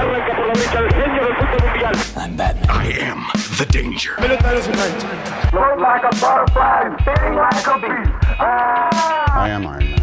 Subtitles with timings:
[0.00, 1.94] Arranca por la derecha el genio del fútbol mundial.
[2.16, 2.70] I'm Batman.
[2.70, 3.26] I am
[3.58, 4.14] the danger.
[5.50, 8.10] Float like a butterfly, sting like a bee.
[8.38, 9.44] Ah!
[9.44, 10.00] I am Iron Man.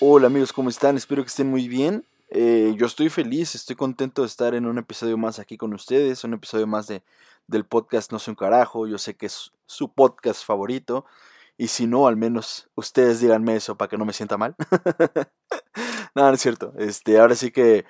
[0.00, 0.96] Hola amigos, ¿cómo están?
[0.96, 2.05] Espero que estén muy bien.
[2.28, 6.24] Eh, yo estoy feliz, estoy contento de estar en un episodio más aquí con ustedes,
[6.24, 7.02] un episodio más de,
[7.46, 8.86] del podcast No sé un carajo.
[8.86, 11.06] Yo sé que es su podcast favorito
[11.56, 14.56] y si no, al menos ustedes díganme eso para que no me sienta mal.
[16.14, 16.72] no, no es cierto.
[16.78, 17.84] Este, ahora sí que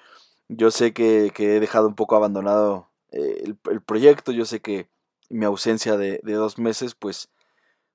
[0.49, 4.33] yo sé que, que he dejado un poco abandonado eh, el, el proyecto.
[4.33, 4.89] Yo sé que
[5.31, 7.31] mi ausencia de, de dos meses, pues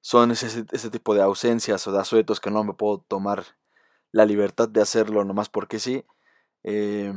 [0.02, 3.45] son ese, ese tipo de ausencias o de asuetos que no me puedo tomar
[4.11, 6.05] la libertad de hacerlo nomás porque sí.
[6.63, 7.13] Eh,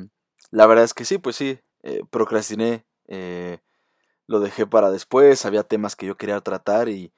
[0.51, 3.59] la verdad es que sí, pues sí, eh, procrastiné, eh,
[4.27, 7.13] lo dejé para después, había temas que yo quería tratar y,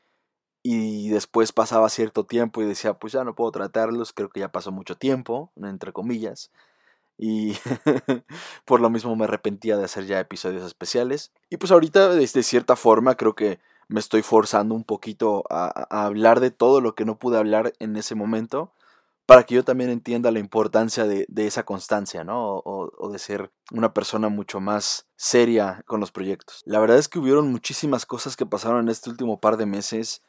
[0.63, 4.51] y después pasaba cierto tiempo y decía, pues ya no puedo tratarlos, creo que ya
[4.51, 6.51] pasó mucho tiempo, entre comillas.
[7.19, 7.55] Y
[8.65, 11.33] por lo mismo me arrepentía de hacer ya episodios especiales.
[11.51, 16.41] Y pues ahorita, de, cierta forma, creo que me estoy forzando un poquito a hablar
[16.41, 18.73] de todo lo que no pude hablar en ese momento
[19.27, 22.63] para que yo también entienda la importancia de, esa constancia, ¿no?
[22.65, 26.63] O, de ser una persona mucho más seria con los proyectos.
[26.65, 30.23] La verdad es que hubieron muchísimas cosas que pasaron en este último par de meses.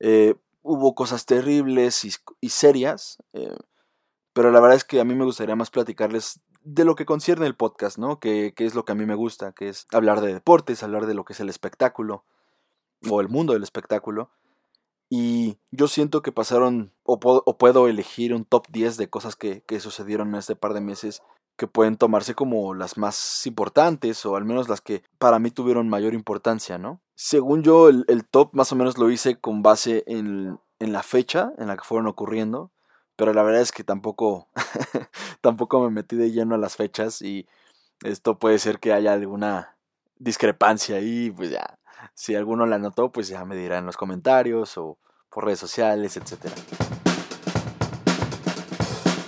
[0.00, 3.56] Eh, hubo cosas terribles y, y serias, eh,
[4.34, 7.46] pero la verdad es que a mí me gustaría más platicarles de lo que concierne
[7.46, 8.20] el podcast, ¿no?
[8.20, 11.06] Que, que es lo que a mí me gusta, que es hablar de deportes, hablar
[11.06, 12.26] de lo que es el espectáculo
[13.08, 14.30] o el mundo del espectáculo.
[15.08, 19.78] Y yo siento que pasaron, o, puedo, elegir un top 10 de cosas que, que,
[19.78, 21.22] sucedieron en este par de meses
[21.56, 25.88] que pueden tomarse como las más importantes, o al menos las que para mí tuvieron
[25.88, 27.00] mayor importancia, ¿no?
[27.14, 31.02] Según yo, el, el top más o menos lo hice con base en, en, la
[31.02, 32.72] fecha en la que fueron ocurriendo,
[33.16, 34.48] pero la verdad es que tampoco,
[35.40, 37.46] tampoco me metí de lleno a las fechas y
[38.02, 39.76] esto puede ser que haya alguna
[40.18, 41.78] discrepancia ahí, pues ya,
[42.14, 44.98] si alguno la notó, pues ya me dirá en los comentarios o
[45.30, 46.50] por redes sociales, etc.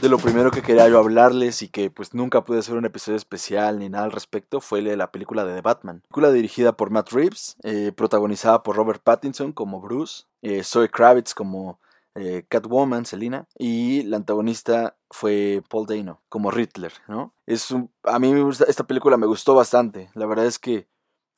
[0.00, 3.16] De lo primero que quería yo hablarles y que pues nunca pude hacer un episodio
[3.16, 6.02] especial ni nada al respecto fue la película de The Batman.
[6.02, 11.34] Película dirigida por Matt Reeves, eh, protagonizada por Robert Pattinson como Bruce, eh, Zoe Kravitz
[11.34, 11.80] como
[12.14, 17.34] eh, Catwoman, Selina, y la antagonista fue Paul Dano como Riddler, ¿no?
[17.46, 17.74] Es
[18.04, 18.32] a mí
[18.68, 20.10] esta película me gustó bastante.
[20.14, 20.86] La verdad es que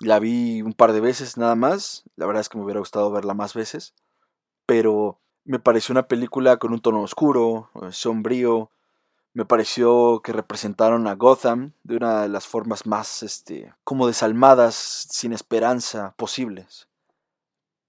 [0.00, 2.04] la vi un par de veces nada más.
[2.16, 3.94] La verdad es que me hubiera gustado verla más veces.
[4.66, 8.70] Pero me pareció una película con un tono oscuro, sombrío.
[9.32, 14.74] Me pareció que representaron a Gotham de una de las formas más, este, como desalmadas,
[14.74, 16.88] sin esperanza posibles.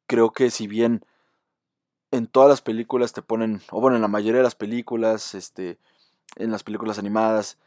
[0.06, 1.06] Creo que si bien
[2.12, 5.80] en todas las películas te ponen, o bueno, en la mayoría de las películas, este,
[6.36, 7.58] en las películas animadas,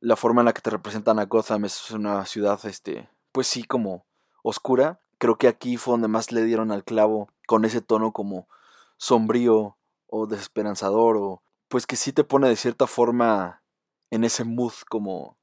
[0.00, 3.64] la forma en la que te representan a Gotham es una ciudad, este, pues sí,
[3.64, 4.06] como
[4.42, 5.00] oscura.
[5.18, 8.48] Creo que aquí fue donde más le dieron al clavo con ese tono como
[8.96, 9.76] sombrío
[10.06, 13.62] o desesperanzador o pues que sí te pone de cierta forma
[14.10, 15.38] en ese mood como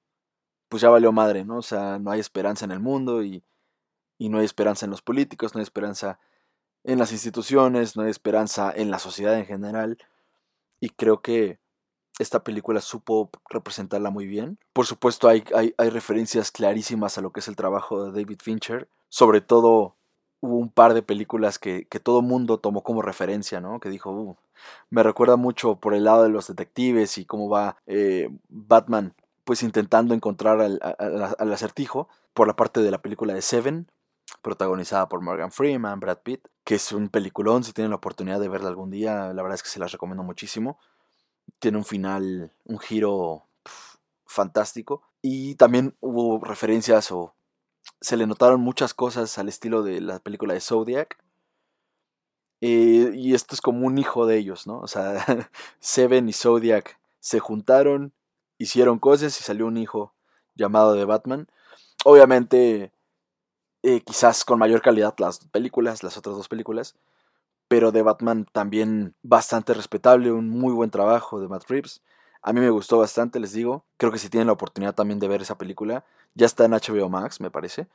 [0.69, 1.57] pues ya valió madre, ¿no?
[1.57, 3.43] O sea, no hay esperanza en el mundo y,
[4.19, 6.19] y no hay esperanza en los políticos, no hay esperanza
[6.83, 9.97] en las instituciones, no hay esperanza en la sociedad en general
[10.79, 11.59] y creo que
[12.19, 14.59] esta película supo representarla muy bien.
[14.73, 18.89] Por supuesto hay, hay, referencias clarísimas a lo que es el trabajo de David Fincher.
[19.07, 19.95] Sobre todo
[20.41, 23.79] hubo un par de películas que, que todo mundo tomó como referencia, ¿no?
[23.79, 24.35] Que dijo, uh,
[24.89, 29.15] me recuerda mucho por el lado de los detectives y cómo va eh, Batman
[29.45, 33.87] pues intentando encontrar al, al, al acertijo por la parte de la película de Seven,
[34.43, 38.47] protagonizada por Morgan Freeman, Brad Pitt, que es un peliculón, si tienen la oportunidad de
[38.47, 40.77] verla algún día, la verdad es que se las recomiendo muchísimo
[41.59, 43.45] tiene un final, un giro
[44.25, 45.01] fantástico.
[45.21, 47.33] Y también hubo referencias o
[48.01, 51.17] se le notaron muchas cosas al estilo de la película de Zodiac.
[52.61, 54.79] Eh, y esto es como un hijo de ellos, ¿no?
[54.79, 55.25] O sea,
[55.79, 58.13] Seven y Zodiac se juntaron,
[58.57, 60.13] hicieron cosas y salió un hijo
[60.55, 61.47] llamado de Batman.
[62.05, 62.91] Obviamente,
[63.83, 66.95] eh, quizás con mayor calidad las películas, las otras dos películas,
[67.69, 72.01] pero de Batman también bastante respetable, un muy buen trabajo de Matt Reeves.
[72.41, 73.85] A mí me gustó bastante, les digo.
[73.97, 77.09] Creo que si tienen la oportunidad también de ver esa película, ya está en HBO
[77.09, 77.87] Max, me parece,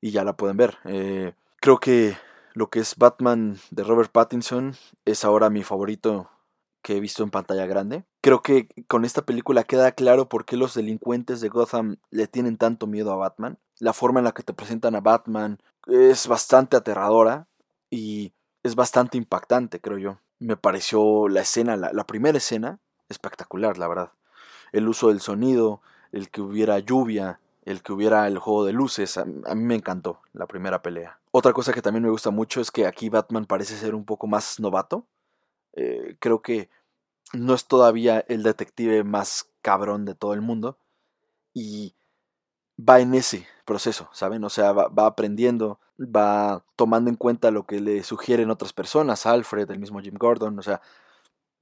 [0.00, 0.78] y ya la pueden ver.
[0.84, 2.16] Eh, creo que
[2.52, 4.74] lo que es Batman de Robert Pattinson
[5.04, 6.28] es ahora mi favorito
[6.82, 8.04] que he visto en pantalla grande.
[8.22, 12.56] Creo que con esta película queda claro por qué los delincuentes de Gotham le tienen
[12.58, 13.58] tanto miedo a Batman.
[13.78, 17.48] la forma en la que te presentan a Batman es bastante aterradora
[17.90, 20.18] y es bastante impactante, creo yo.
[20.38, 22.78] Me pareció la escena, la, primera escena,
[23.08, 24.12] espectacular, la verdad.
[24.72, 25.80] El uso del sonido,
[26.10, 30.20] el que hubiera lluvia, el que hubiera el juego de luces, a, mí me encantó
[30.32, 31.18] la primera pelea.
[31.30, 34.26] Otra cosa que también me gusta mucho es que aquí Batman parece ser un poco
[34.26, 35.06] más novato.
[35.74, 36.68] Eh, creo que
[37.32, 40.76] no es todavía el detective más cabrón de todo el mundo.
[41.54, 41.94] Y
[42.78, 44.44] va en ese proceso, ¿saben?
[44.44, 49.70] O sea, va, aprendiendo, va tomando en cuenta lo que le sugieren otras personas, Alfred,
[49.70, 50.80] el mismo Jim Gordon, o sea,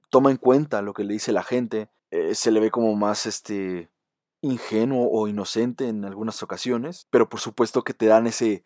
[0.09, 3.25] toma en cuenta lo que le dice la gente, eh, se le ve como más
[3.25, 3.89] este
[4.41, 8.65] ingenuo o inocente en algunas ocasiones, pero por supuesto que te dan ese,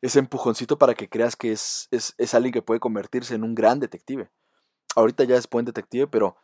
[0.00, 3.54] ese empujoncito para que creas que es, es, es alguien que puede convertirse en un
[3.54, 4.30] gran detective.
[4.96, 6.36] Ahorita ya es buen detective, pero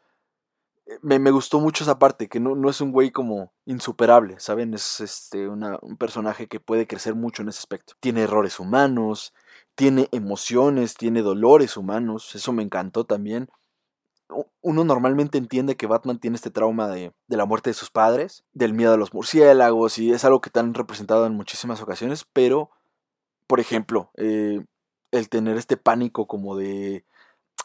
[1.03, 4.75] me, me, gustó mucho esa parte, que no, no es un güey como insuperable, ¿saben?
[4.75, 7.94] Es este, un personaje que puede crecer mucho en ese aspecto.
[8.00, 9.35] Tiene errores humanos,
[9.75, 13.49] tiene emociones, tiene dolores humanos, eso me encantó también.
[14.61, 18.44] Uno normalmente entiende que Batman tiene este trauma de, de la muerte de sus padres,
[18.53, 22.71] del miedo a los murciélagos, y es algo que te representado en muchísimas ocasiones, pero,
[23.47, 24.65] por ejemplo, eh,
[25.12, 27.05] el tener este pánico como de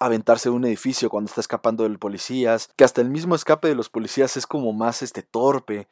[0.02, 3.76] aventarse de un edificio cuando está escapando de policías, que hasta el mismo escape de
[3.76, 5.88] los policías es como más este torpe.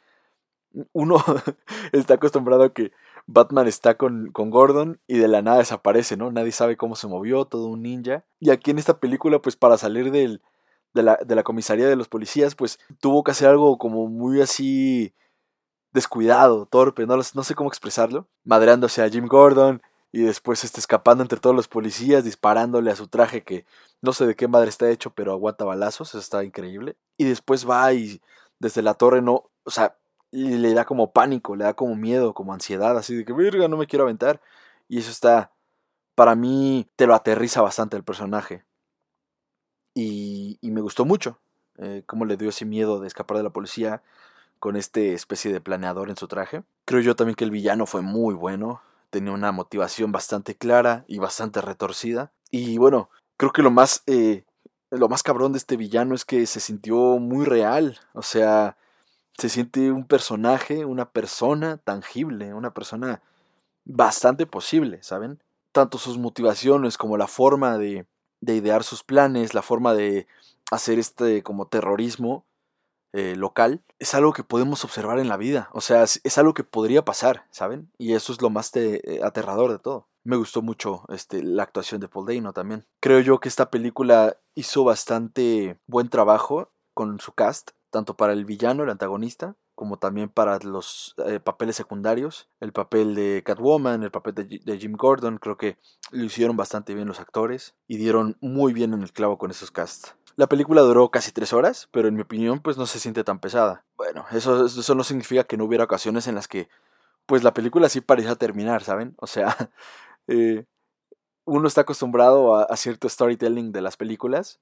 [0.94, 1.18] Uno
[1.92, 2.92] está acostumbrado a que
[3.28, 6.32] Batman está con, con, Gordon y de la nada desaparece, ¿no?
[6.32, 8.26] Nadie sabe cómo se movió, todo un ninja.
[8.40, 10.42] Y aquí en esta película, pues para salir del,
[10.94, 14.42] de, la, de la comisaría de los policías, pues tuvo que hacer algo como muy
[14.42, 15.14] así
[15.92, 21.24] descuidado, torpe, no, no sé cómo expresarlo, madreándose a Jim Gordon, y después está escapando
[21.24, 23.66] entre todos los policías, disparándole a su traje que
[24.02, 26.98] no sé de qué madre está hecho, pero aguanta balazos, eso está increíble.
[27.18, 28.22] Y después va y
[28.60, 29.98] desde la torre no, o sea,
[30.32, 33.78] le da como pánico, le da como miedo, como ansiedad, así de que, verga, no
[33.78, 34.42] me quiero aventar.
[34.88, 35.52] Y eso está,
[36.16, 38.66] para mí, te lo aterriza bastante el personaje.
[39.94, 41.40] Y, y me gustó mucho
[41.78, 44.02] eh, cómo le dio ese miedo de escapar de la policía
[44.60, 46.64] con este especie de planeador en su traje.
[46.86, 51.20] Creo yo también que el villano fue muy bueno tenía una motivación bastante clara y
[51.20, 52.32] bastante retorcida.
[52.52, 54.46] Y bueno, creo que lo más, eh,
[54.90, 58.00] lo más cabrón de este villano es que se sintió muy real.
[58.14, 58.78] O sea,
[59.38, 63.22] se siente un personaje, una persona tangible, una persona
[63.86, 65.42] bastante posible, ¿saben?
[65.72, 68.06] Tanto sus motivaciones como la forma de,
[68.42, 70.28] de idear sus planes, la forma de
[70.72, 72.46] hacer este como terrorismo,
[73.14, 75.70] eh, local, es algo que podemos observar en la vida.
[75.74, 77.92] O sea, es, algo que podría pasar, ¿saben?
[77.98, 80.08] Y eso es lo más eh, aterrador de todo.
[80.24, 82.86] Me gustó mucho este, la actuación de Paul Dano también.
[83.00, 88.46] Creo yo que esta película hizo bastante buen trabajo con su cast, tanto para el
[88.46, 92.50] villano, el antagonista, como también para los eh, papeles secundarios.
[92.60, 95.78] El papel de Catwoman, el papel de, de, Jim Gordon, creo que
[96.12, 99.72] lo hicieron bastante bien los actores y dieron muy bien en el clavo con esos
[99.72, 100.16] casts.
[100.40, 103.40] La película duró casi tres horas, pero en mi opinión pues no se siente tan
[103.40, 103.84] pesada.
[103.98, 106.70] Bueno, eso, eso no significa que no hubiera ocasiones en las que
[107.26, 109.16] pues la película sí parecía terminar, ¿saben?
[109.18, 109.54] O sea,
[110.28, 110.64] eh,
[111.44, 114.62] uno está acostumbrado a, cierto storytelling de las películas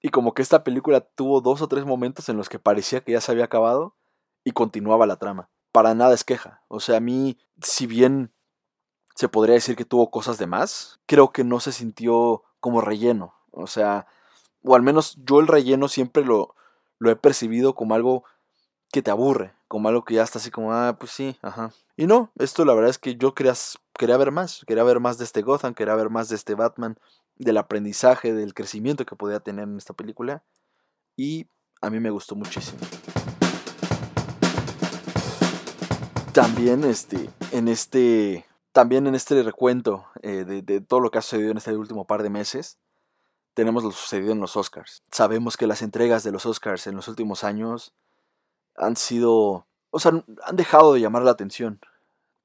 [0.00, 3.10] y como que esta película tuvo dos o tres momentos en los que parecía que
[3.10, 3.96] ya se había acabado
[4.44, 5.50] y continuaba la trama.
[5.72, 6.62] Para nada es queja.
[6.68, 8.32] O sea, a mí, si bien
[9.16, 13.34] se podría decir que tuvo cosas de más, creo que no se sintió como relleno.
[13.50, 14.06] O sea,
[14.64, 16.54] o al menos yo el relleno siempre lo,
[16.98, 18.24] lo he percibido como algo
[18.92, 21.72] que te aburre, como algo que ya está así como, ah, pues sí, ajá.
[21.96, 23.54] Y no, esto la verdad es que yo quería,
[23.98, 26.98] quería ver más, quería ver más de este Gotham, quería ver más de este Batman,
[27.36, 30.44] del aprendizaje, del crecimiento que podía tener en esta película.
[31.16, 31.48] Y
[31.80, 32.78] a mí me gustó muchísimo.
[36.32, 41.22] También este, en este, también en este recuento eh, de, de todo lo que ha
[41.22, 42.78] sucedido en este último par de meses,
[43.54, 45.02] tenemos lo sucedido en los Oscars.
[45.10, 47.92] Sabemos que las entregas de los Oscars en los últimos años
[48.76, 50.12] han sido, o sea,
[50.44, 51.80] han dejado de llamar la atención.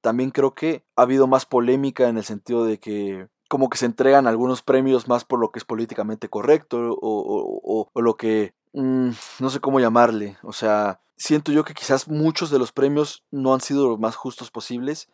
[0.02, 3.86] También creo que ha habido más polémica en el sentido de que como que se
[3.86, 9.10] entregan algunos premios más por lo que es políticamente correcto o, o, lo que mm,
[9.40, 10.38] no sé cómo llamarle.
[10.44, 14.16] O sea, siento yo que quizás muchos de los premios no han sido los más
[14.16, 15.10] justos posibles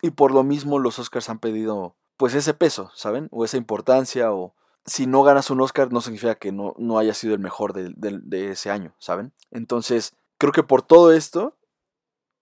[0.00, 3.28] y por lo mismo los Oscars han pedido pues ese peso, ¿saben?
[3.30, 4.54] O esa importancia o,
[4.86, 8.50] si no ganas un Oscar no significa que no, no haya sido el mejor de,
[8.50, 9.32] ese año, ¿saben?
[9.50, 11.56] Entonces, creo que por todo esto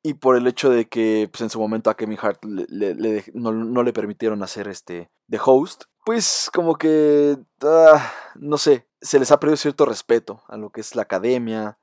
[0.03, 3.83] y por el hecho de que pues, en su momento a Kevin Hart le, no,
[3.83, 9.41] le permitieron hacer este de host, pues como que, ah, no sé, se les ha
[9.41, 11.79] perdido cierto respeto a lo que es la academia,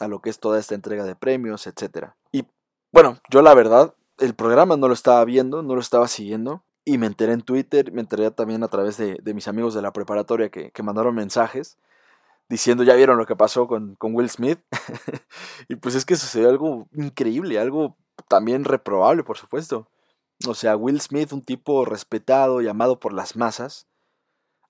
[0.00, 2.12] a lo que es toda esta entrega de premios, etc.
[2.30, 2.46] Y
[2.92, 6.64] bueno, yo la verdad el programa no lo estaba viendo, no lo estaba siguiendo.
[6.84, 9.92] Y me enteré en Twitter, me enteré también a través de, mis amigos de la
[9.92, 11.78] preparatoria que, que, mandaron mensajes
[12.48, 14.60] diciendo, ya vieron lo que pasó con, con Will Smith.
[15.68, 17.96] y pues es que sucedió algo increíble, algo
[18.28, 19.88] también reprobable, por supuesto.
[20.46, 23.86] O sea, Will Smith, un tipo respetado y amado por las masas,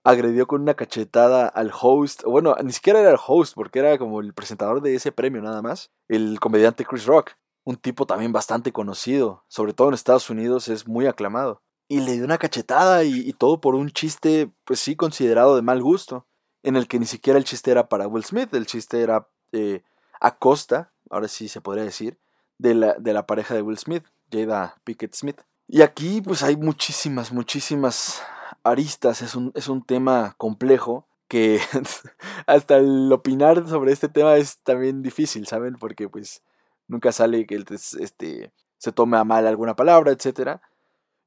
[0.04, 4.21] agredió con una cachetada al host, bueno, ni siquiera era el host, porque era como
[4.21, 7.33] el presentador de ese premio nada más, el comediante Chris Rock,
[7.64, 11.62] un tipo también bastante conocido, sobre todo en Estados Unidos es muy aclamado.
[11.95, 15.81] Y le dio una cachetada y, todo por un chiste, pues sí, considerado de mal
[15.81, 16.27] gusto,
[16.65, 19.85] en el que ni siquiera el chiste era para Will Smith, el chiste era eh,
[20.21, 22.19] a costa, ahora sí se podría decir,
[22.59, 25.41] de la, de la pareja de Will Smith, Jada Pickett Smith.
[25.69, 28.21] Y aquí pues hay muchísimas, muchísimas
[28.65, 31.61] aristas, es un, es un tema complejo que
[32.49, 35.77] hasta el opinar sobre este tema es también difícil, ¿saben?
[35.77, 36.43] Porque pues
[36.89, 37.65] nunca sale que
[38.01, 40.59] este, se tome a mal alguna palabra, etc.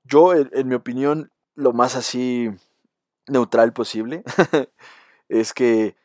[0.07, 2.49] Yo, en, mi opinión, lo más así
[3.27, 4.23] neutral posible
[5.29, 5.95] es que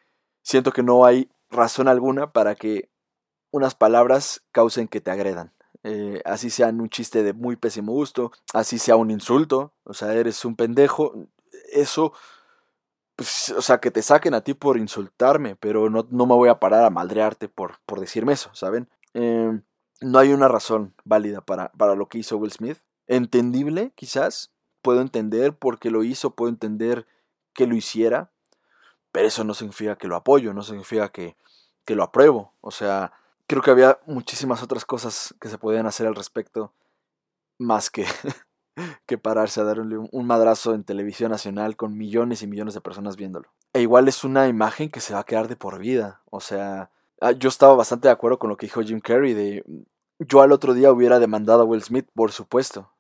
[0.43, 2.91] siento que no hay razón alguna para que
[3.53, 5.53] unas palabras causen que te agredan.
[5.85, 10.15] Eh, así sea un chiste de muy pésimo gusto, así sea un insulto, o sea,
[10.15, 11.29] eres un pendejo,
[11.73, 12.13] eso,
[13.17, 16.49] pues, o sea, que te saquen a ti por insultarme, pero no, no me voy
[16.49, 18.89] a parar a madrearte por, por decirme eso, ¿saben?
[19.13, 19.63] Em,
[20.01, 22.79] no hay una razón válida para, para lo que hizo Will Smith.
[23.07, 24.51] Entendible, quizás,
[24.83, 27.07] puedo entender por qué lo hizo, puedo entender
[27.55, 28.31] que lo hiciera,
[29.11, 31.37] pero eso no significa que lo apoyo, no significa que,
[31.85, 33.13] que lo apruebo, o sea,
[33.47, 36.73] creo que había muchísimas otras cosas que se podían hacer al respecto,
[37.59, 38.07] más que,
[39.07, 43.17] que pararse a darle un, madrazo en televisión nacional con millones y millones de personas
[43.17, 43.53] viéndolo.
[43.73, 46.23] E igual es una imagen que se va a quedar de por vida.
[46.31, 46.91] O sea,
[47.21, 49.65] ah, yo estaba bastante de acuerdo con lo que dijo Jim Carrey de
[50.27, 52.91] yo al otro día hubiera demandado a Will Smith, por supuesto.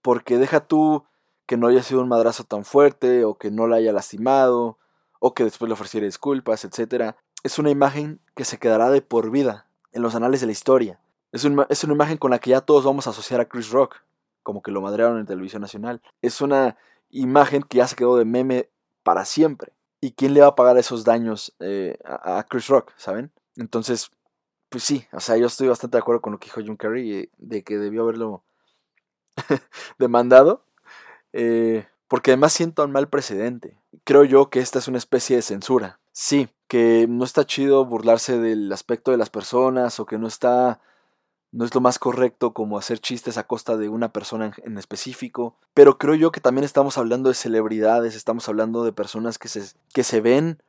[0.00, 1.04] Porque deja tú
[1.46, 4.78] que no haya sido un madrazo tan fuerte, o que no la haya lastimado,
[5.18, 7.14] o que después le ofreciera disculpas, etc.
[7.42, 11.00] Es una imagen que se quedará de por vida en los anales de la historia.
[11.32, 13.70] Es una, es una imagen con la que ya todos vamos a asociar a Chris
[13.70, 13.96] Rock,
[14.42, 16.02] como que lo madrearon en televisión nacional.
[16.20, 16.76] Es una
[17.10, 18.68] imagen que ya se quedó de meme
[19.02, 19.72] para siempre.
[20.00, 23.30] ¿Y quién le va a pagar esos daños eh, a, Chris Rock, saben?
[23.56, 24.10] Entonces,
[24.72, 27.30] pues sí, o sea, yo estoy bastante de acuerdo con lo que dijo Jim Carrey
[27.36, 28.42] de que debió haberlo
[29.98, 30.64] demandado.
[31.34, 33.78] Eh, porque además siento un mal precedente.
[34.04, 36.00] Creo yo que esta es una especie de censura.
[36.12, 40.80] Sí, que no está chido burlarse del aspecto de las personas o que no está
[41.52, 45.58] no es lo más correcto como hacer chistes a costa de una persona en, específico,
[45.74, 49.62] pero creo yo que también estamos hablando de celebridades, estamos hablando de personas que se,
[49.92, 50.62] que se ven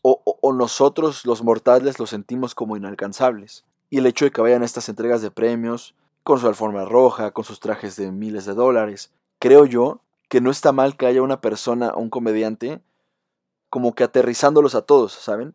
[0.00, 3.64] o, nosotros los mortales los sentimos como inalcanzables.
[3.90, 7.32] Y el hecho de que vayan a estas entregas de premios, con su alfombra roja,
[7.32, 11.22] con sus trajes de miles de dólares, creo yo que no está mal que haya
[11.22, 12.80] una persona o un comediante
[13.70, 15.54] como que aterrizándolos a todos, ¿saben?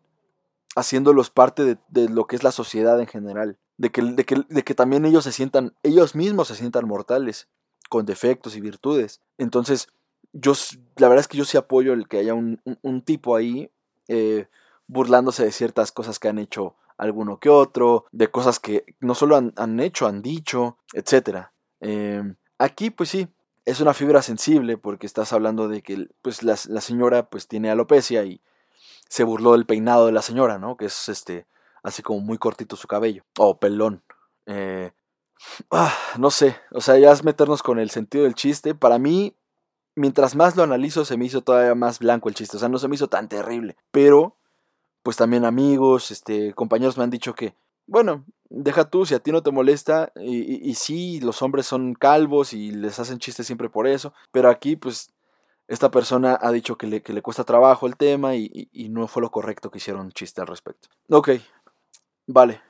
[0.76, 3.58] Haciéndolos parte de, lo que es la sociedad en general.
[3.76, 4.24] De que, de,
[4.64, 7.48] que, también ellos se sientan, ellos mismos se sientan mortales,
[7.88, 9.20] con defectos y virtudes.
[9.38, 9.88] Entonces,
[10.32, 10.52] yo,
[10.96, 13.70] la verdad es que yo sí apoyo el que haya un, tipo ahí
[14.08, 14.48] eh,
[14.86, 19.36] burlándose de ciertas cosas que han hecho alguno que otro, de cosas que no solo
[19.36, 21.46] han, hecho, han dicho, etc.
[21.80, 23.28] Em, aquí, pues sí,
[23.64, 28.24] es una fibra sensible porque estás hablando de que pues la, señora pues tiene alopecia
[28.24, 28.40] y
[29.08, 30.76] se burló del peinado de la señora, ¿no?
[30.76, 31.46] Que es este
[31.82, 34.02] así como muy cortito su cabello o pelón.
[34.46, 34.90] Eh,
[35.70, 38.74] ah, no sé, o sea, ya es meternos con el sentido del chiste.
[38.74, 39.36] Para mí,
[39.98, 42.56] mientras más lo analizo, se me hizo todavía más blanco el chiste.
[42.56, 43.76] O sea, no se me hizo tan terrible.
[43.90, 44.36] Pero,
[45.02, 47.54] pues también amigos, este, compañeros me han dicho que,
[47.86, 51.94] bueno, deja tú, si a ti no te molesta, y, y, sí, los hombres son
[51.94, 55.12] calvos y les hacen chistes siempre por eso, pero aquí pues
[55.68, 59.06] esta persona ha dicho que le, que le cuesta trabajo el tema y, y, no
[59.06, 60.88] fue lo correcto que hicieron chiste al respecto.
[61.10, 61.30] Ok,
[62.26, 62.60] vale,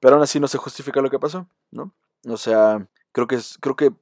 [0.00, 1.94] pero aún así no se justifica lo que pasó, ¿no?
[2.26, 3.92] O sea, creo que, creo que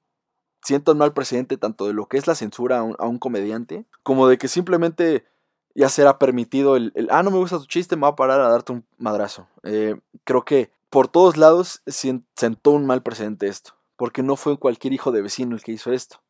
[0.64, 4.26] siento un mal precedente tanto de lo que es la censura a un, comediante, como
[4.26, 5.26] de que simplemente
[5.74, 8.40] ya será permitido el, el, ah, no me gusta tu chiste, me va a parar
[8.40, 9.48] a darte un madrazo.
[9.62, 14.92] Eh, creo que por todos lados sentó un mal precedente esto, porque no fue cualquier
[14.92, 16.22] hijo de vecino el que hizo esto,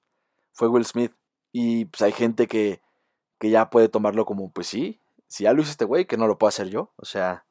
[0.52, 1.12] fue Will Smith.
[1.52, 2.82] Y pues hay gente que,
[3.38, 6.26] que ya puede tomarlo como, pues sí, si ya lo hizo este güey, que no
[6.26, 6.92] lo puedo hacer yo.
[6.96, 7.46] O sea,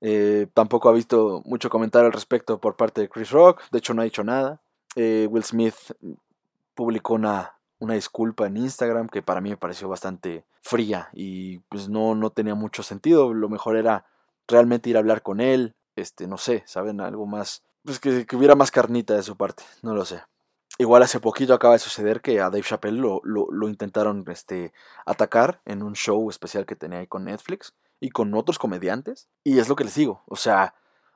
[0.00, 3.94] eh, tampoco ha visto mucho comentario al respecto por parte de Chris Rock, de hecho
[3.94, 4.62] no ha dicho nada.
[4.96, 5.74] Eh, Will Smith
[6.74, 11.88] publicó una, una disculpa en Instagram que para mí me pareció bastante fría y pues
[11.88, 13.34] no, no tenía mucho sentido.
[13.34, 14.06] Lo mejor era
[14.48, 17.00] realmente ir a hablar con él, este, no sé, ¿saben?
[17.00, 20.22] Algo más, pues que, que hubiera más carnita de su parte, no lo sé.
[20.76, 24.72] Igual hace poquito acaba de suceder que a Dave Chappelle lo, lo, lo, intentaron este,
[25.06, 29.28] atacar en un show especial que tenía ahí con Netflix y con otros comediantes.
[29.44, 30.74] Y es lo que les digo, o sea,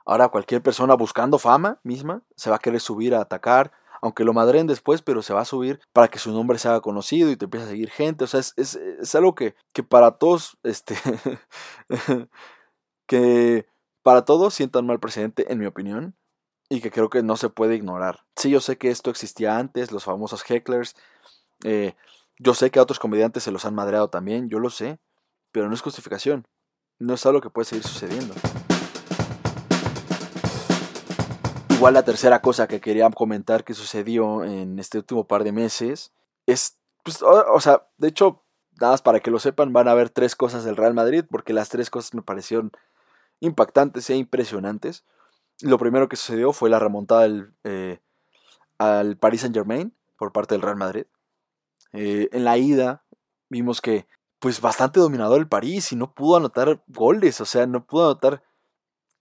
[0.09, 4.33] ahora cualquier persona buscando fama misma se va a querer subir a atacar, aunque lo
[4.33, 7.37] madren después, pero se va a subir para que su nombre se haga conocido y
[7.37, 8.25] te empiece a seguir gente.
[8.25, 10.97] O sea, es, es, es algo que, que para todos, este,
[13.07, 13.67] que
[14.03, 16.17] para todos sientan mal precedente, en mi opinión
[16.71, 18.25] y que creo que no se puede ignorar.
[18.37, 20.95] Sí, yo sé que esto existía antes, los famosos hecklers.
[21.65, 21.95] Eh,
[22.39, 25.01] yo sé que a otros comediantes se los han madreado también, yo lo sé,
[25.53, 26.47] pero no es justificación.
[26.99, 28.35] No es algo que puede seguir sucediendo.
[31.79, 36.13] Igual la tercera cosa que quería comentar que sucedió en este último par de meses
[36.45, 38.43] es, pues, o, sea, de hecho,
[38.81, 41.53] nada más para que lo sepan, van a ver tres cosas del Real Madrid, porque
[41.53, 42.73] las tres cosas me parecieron
[43.39, 45.05] impactantes e impresionantes.
[45.61, 48.01] Lo primero que sucedió fue la remontada del, eh,
[48.79, 51.05] al Paris Saint Germain por parte del Real Madrid.
[51.93, 53.05] Eh, en la ida
[53.51, 54.09] vimos que
[54.41, 58.43] pues bastante dominador el París y no pudo anotar goles, o sea, no pudo anotar,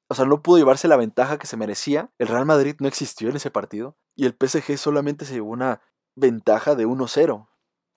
[0.09, 2.11] o sea, no pudo llevarse la ventaja que se merecía.
[2.17, 5.81] El Real Madrid no existió en ese partido y el PSG solamente se llevó una
[6.15, 7.47] ventaja de 1-0.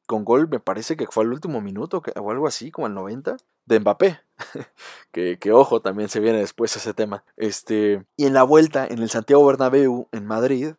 [0.06, 3.36] Con gol me parece que fue al último minuto o algo así, como al 90
[3.64, 4.20] de Mbappé.
[5.12, 7.24] que, que, ojo, también se viene después ese tema.
[7.36, 10.74] Este, y en la vuelta, en el Santiago Bernabéu, en Madrid,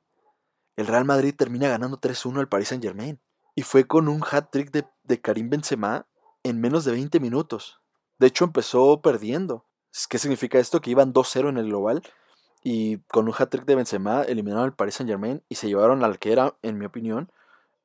[0.75, 3.21] el Real Madrid termina ganando 3-1 al Paris Saint Germain.
[3.55, 6.07] Y fue con un hat-trick de, de, Karim Benzema
[6.43, 7.81] en menos de 20 minutos.
[8.19, 9.65] De hecho, empezó perdiendo.
[10.09, 10.81] ¿Qué significa esto?
[10.81, 12.01] Que iban 2-0 en el global.
[12.63, 16.19] Y con un hat-trick de Benzema eliminaron al Paris Saint Germain y se llevaron al
[16.19, 17.31] que era, en mi opinión,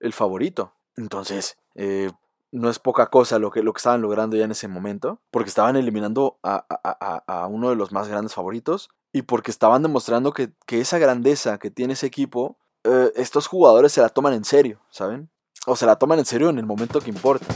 [0.00, 0.74] el favorito.
[0.96, 2.10] Entonces, eh,
[2.52, 5.48] no es poca cosa lo que, lo que estaban logrando ya en ese momento, porque
[5.48, 10.32] estaban eliminando a, a, a uno de los más grandes favoritos y porque estaban demostrando
[10.32, 14.44] que, que esa grandeza que tiene ese equipo, eh, estos jugadores se la toman en
[14.44, 15.30] serio, ¿saben?
[15.66, 17.46] O se la toman en serio en el momento que importa.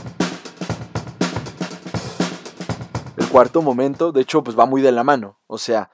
[3.31, 5.39] Cuarto momento, de hecho, pues va muy de la mano.
[5.47, 5.89] O sea,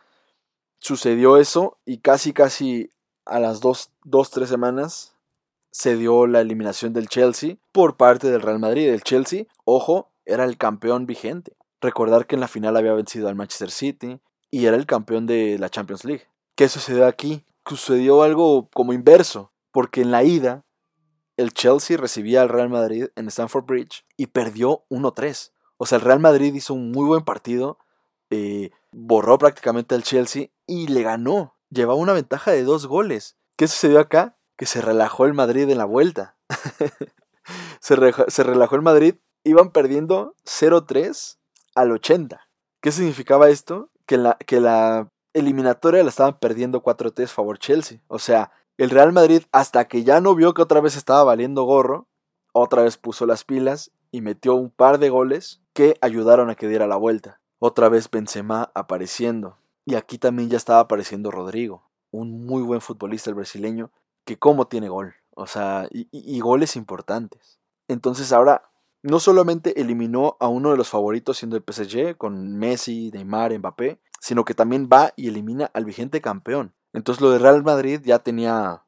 [0.80, 2.90] sucedió eso y casi, casi
[3.26, 5.16] a las dos, dos tres semanas
[5.72, 8.90] se dio la eliminación del Chelsea por parte del Real Madrid.
[8.90, 11.56] El Chelsea, ojo, era el campeón vigente.
[11.80, 14.20] Recordar que en la final había vencido al Manchester City
[14.50, 16.28] y era el campeón de la Champions League.
[16.56, 17.46] ¿Qué sucedió aquí?
[17.68, 20.66] Sucedió algo como inverso, porque en la ida
[21.36, 25.52] el Chelsea recibía al Real Madrid en Stamford Bridge y perdió 1-3.
[25.78, 27.78] O sea, el Real Madrid hizo un muy buen partido,
[28.30, 31.56] eh, borró prácticamente al Chelsea y le ganó.
[31.70, 33.38] Llevaba una ventaja de dos goles.
[33.56, 34.38] ¿Qué sucedió acá?
[34.58, 36.36] que se relajó el Madrid en la vuelta.
[37.80, 41.38] se, re se, relajó el Madrid, iban perdiendo 0-3
[41.76, 42.42] al 80.
[42.82, 43.92] ¿Qué significaba esto?
[44.06, 48.00] Que la, que la eliminatoria la estaban perdiendo 4-3 favor Chelsea.
[48.08, 51.64] O sea, el Real Madrid, hasta que ya no vio que otra vez estaba valiendo
[51.64, 52.08] gorro,
[52.52, 56.68] otra vez puso las pilas y metió un par de goles que ayudaron a que
[56.68, 57.40] diera la vuelta.
[57.60, 59.60] Otra vez Benzema apareciendo.
[59.86, 63.92] Y aquí también ya estaba apareciendo Rodrigo, un muy buen futbolista el brasileño,
[64.26, 65.14] que cómo tiene gol.
[65.36, 67.60] O sea, y, goles importantes.
[67.88, 68.72] Entonces ahora
[69.04, 74.00] no solamente eliminó a uno de los favoritos siendo el PSG con Messi, Neymar, Mbappé,
[74.20, 76.74] sino que también va y elimina al vigente campeón.
[76.92, 78.82] Entonces lo de Real Madrid ya tenía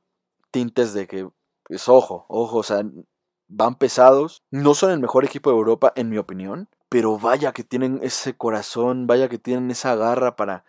[0.49, 1.30] tintes de que,
[1.65, 2.84] pues ojo, ojo, o sea,
[3.47, 4.41] van pesados.
[4.49, 8.36] No son el mejor equipo de Europa, en mi opinión, pero vaya que tienen ese
[8.36, 10.65] corazón, vaya que tienen esa garra para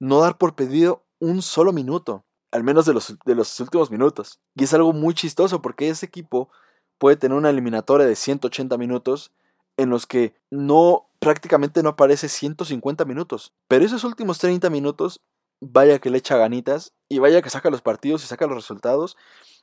[0.00, 4.40] no dar por pedido un solo minuto al menos de los, de los últimos minutos.
[4.54, 6.50] Y es algo muy chistoso porque ese equipo
[6.98, 9.32] puede tener una eliminatoria de 180 minutos
[9.76, 13.52] en los que no prácticamente no aparece 150 minutos.
[13.68, 15.20] Pero esos últimos 30 minutos,
[15.60, 19.16] vaya que le echa ganitas y vaya que saca los partidos y saca los resultados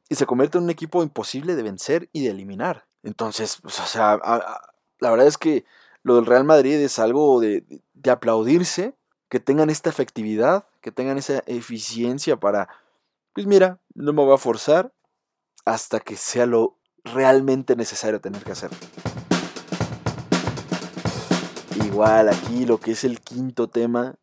[0.07, 2.85] y se convierte en un equipo imposible de vencer y de eliminar.
[3.03, 4.19] Entonces, pues, o sea,
[4.99, 5.65] la verdad es que
[6.05, 7.65] lo del Real Madrid es algo de,
[7.95, 8.93] de aplaudirse
[9.27, 12.69] que tengan esta efectividad, que tengan esa eficiencia para,
[13.33, 14.93] pues mira, no me voy a forzar
[15.65, 18.69] hasta que sea lo realmente necesario tener que hacer.
[21.83, 24.13] Igual aquí lo que es el quinto tema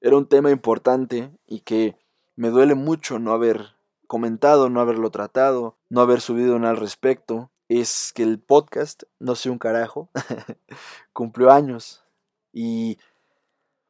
[0.00, 1.98] era un tema importante y que
[2.34, 3.74] me duele mucho no haber
[4.06, 7.50] comentado, no haberlo tratado, no haber subido nada al respecto.
[7.68, 10.10] Es que el podcast, no sé un carajo,
[11.12, 12.04] cumplió años.
[12.52, 12.98] Y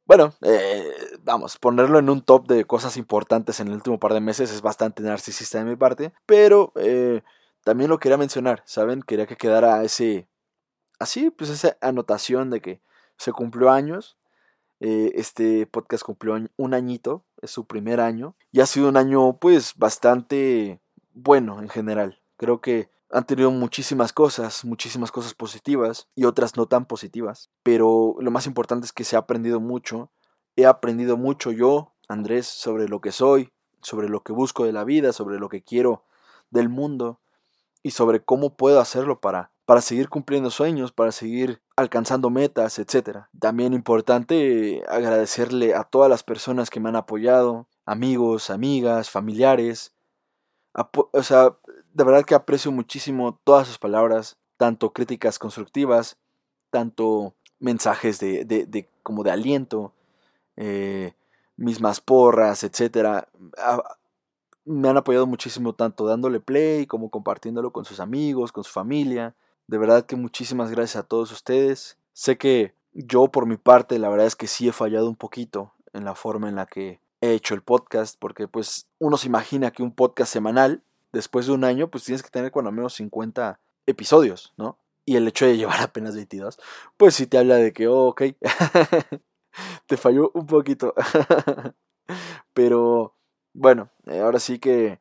[0.06, 4.20] bueno, eh, vamos, ponerlo en un top de cosas importantes en el último par de
[4.20, 7.22] meses es bastante narcisista de mi parte, pero eh,
[7.64, 9.02] también lo quería mencionar, ¿saben?
[9.02, 10.28] Quería que quedara ese,
[10.98, 12.82] así, pues esa anotación de que
[13.16, 14.18] se cumplió años.
[14.80, 19.38] Eh, este podcast cumplió un añito, es su primer año, y ha sido un año
[19.38, 20.80] pues bastante
[21.14, 22.20] bueno en general.
[22.37, 28.16] Creo que han tenido muchísimas cosas, muchísimas cosas positivas y otras no tan positivas, pero
[28.18, 30.11] lo más importante es que se ha aprendido mucho.
[30.57, 34.83] He aprendido mucho yo, Andrés, sobre lo que soy, sobre lo que busco de la
[34.83, 36.05] vida, sobre lo que quiero
[36.50, 37.20] del mundo
[37.85, 43.27] y sobre cómo puedo hacerlo para, para seguir cumpliendo sueños, para seguir alcanzando metas, etc.
[43.38, 49.94] También importante agradecerle a todas las personas que me han apoyado, amigos, amigas, familiares.
[50.72, 51.57] o sea,
[51.94, 56.18] de verdad que aprecio muchísimo todas sus palabras, tanto críticas constructivas,
[56.70, 59.92] tanto mensajes de, de, como de aliento,
[60.57, 61.14] eh,
[61.57, 63.24] mismas porras, etc
[64.64, 69.35] me han apoyado muchísimo tanto dándole play como compartiéndolo con sus amigos, con su familia.
[69.66, 71.98] De verdad que muchísimas gracias a todos ustedes.
[72.12, 75.72] Sé que yo por mi parte la verdad es que sí he fallado un poquito
[75.92, 79.70] en la forma en la que he hecho el podcast porque pues uno se imagina
[79.70, 80.83] que un podcast semanal
[81.14, 84.79] después de un año pues tienes que tener cuando menos 50 episodios, ¿no?
[85.07, 86.59] Y el hecho de llevar apenas 22
[86.96, 88.22] pues sí te habla de que, oh, ok,
[89.87, 90.94] te falló un poquito.
[92.55, 93.14] Pero
[93.55, 95.00] bueno, eh, ahora sí que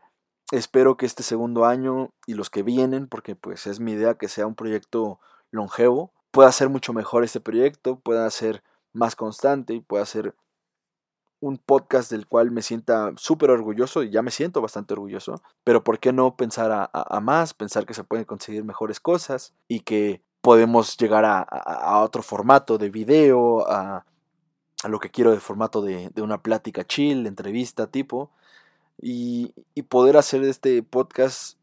[0.51, 4.29] espero que este segundo año y los que vienen, porque pues es mi idea que
[4.29, 5.19] sea un proyecto
[5.51, 10.35] longevo, pueda ser mucho mejor este proyecto, pueda ser más constante y pueda ser
[11.43, 15.83] un podcast del cual me sienta súper orgulloso y ya me siento bastante orgulloso, pero
[15.83, 20.21] ¿por qué no pensar a, más, pensar que se pueden conseguir mejores cosas y que
[20.39, 24.05] podemos llegar a, otro formato de video, a,
[24.87, 28.31] lo que quiero de formato de, de una plática chill, entrevista tipo,
[29.01, 29.53] y,
[29.89, 31.57] poder hacer de este podcast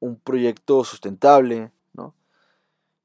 [0.00, 2.16] un proyecto sustentable, ¿no?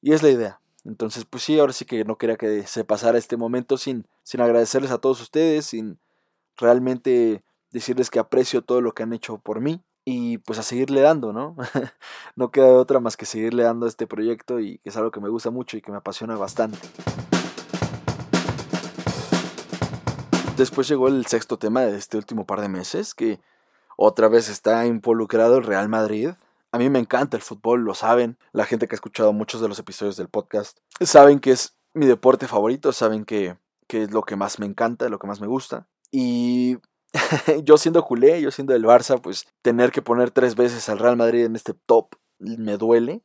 [0.01, 0.59] Y es la idea.
[0.85, 4.41] Entonces, pues sí, ahora sí que no quería que se pasara este momento sin, sin
[4.41, 5.99] agradecerles a todos ustedes, sin
[6.57, 7.41] realmente
[7.71, 11.33] decirles que aprecio todo lo que han hecho por mí y pues a seguirle dando,
[11.33, 11.55] ¿no?
[12.35, 15.11] no queda de otra más que seguirle dando a este proyecto y que es algo
[15.11, 16.77] que me gusta mucho y que me apasiona bastante.
[20.57, 23.41] Después llegó el sexto tema de este último par de meses, que
[23.97, 26.29] otra vez está involucrado el Real Madrid.
[26.71, 28.37] A mí me encanta el fútbol, lo saben.
[28.53, 32.05] La gente que ha escuchado muchos de los episodios del podcast saben que es mi
[32.05, 33.57] deporte favorito, saben que,
[33.89, 35.87] es lo que más me encanta, lo que más me gusta.
[36.11, 36.77] Y
[37.63, 41.17] yo siendo culé, yo siendo del Barça, pues tener que poner tres veces al Real
[41.17, 43.21] Madrid en este top me duele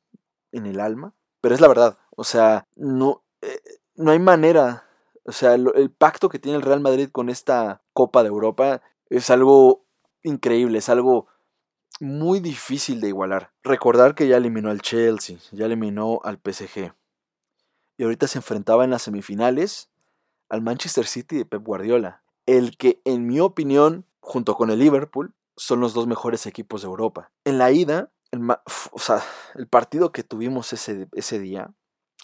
[0.52, 1.14] en el alma.
[1.40, 3.60] Pero es la verdad, o sea, no, eh,
[3.94, 4.84] no hay manera.
[5.24, 9.30] O sea, el pacto que tiene el Real Madrid con esta Copa de Europa es
[9.30, 9.84] algo
[10.22, 11.28] increíble, es algo
[12.00, 13.52] muy difícil de igualar.
[13.62, 16.92] Recordar que ya eliminó al Chelsea, ya eliminó al PSG.
[17.98, 19.90] Y ahorita se enfrentaba en las semifinales
[20.48, 22.22] al Manchester City de Pep Guardiola.
[22.46, 26.88] El que, en mi opinión, junto con el Liverpool, son los dos mejores equipos de
[26.88, 27.30] Europa.
[27.44, 28.40] En la ida, el,
[28.92, 29.22] o sea,
[29.54, 31.72] el partido que tuvimos ese, ese día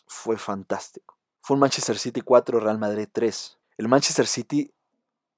[0.07, 1.18] fue fantástico.
[1.42, 3.59] Fue un Manchester City 4, Real Madrid 3.
[3.79, 4.72] El Manchester City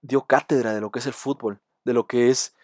[0.00, 2.54] dio cátedra de lo que es el fútbol de lo que es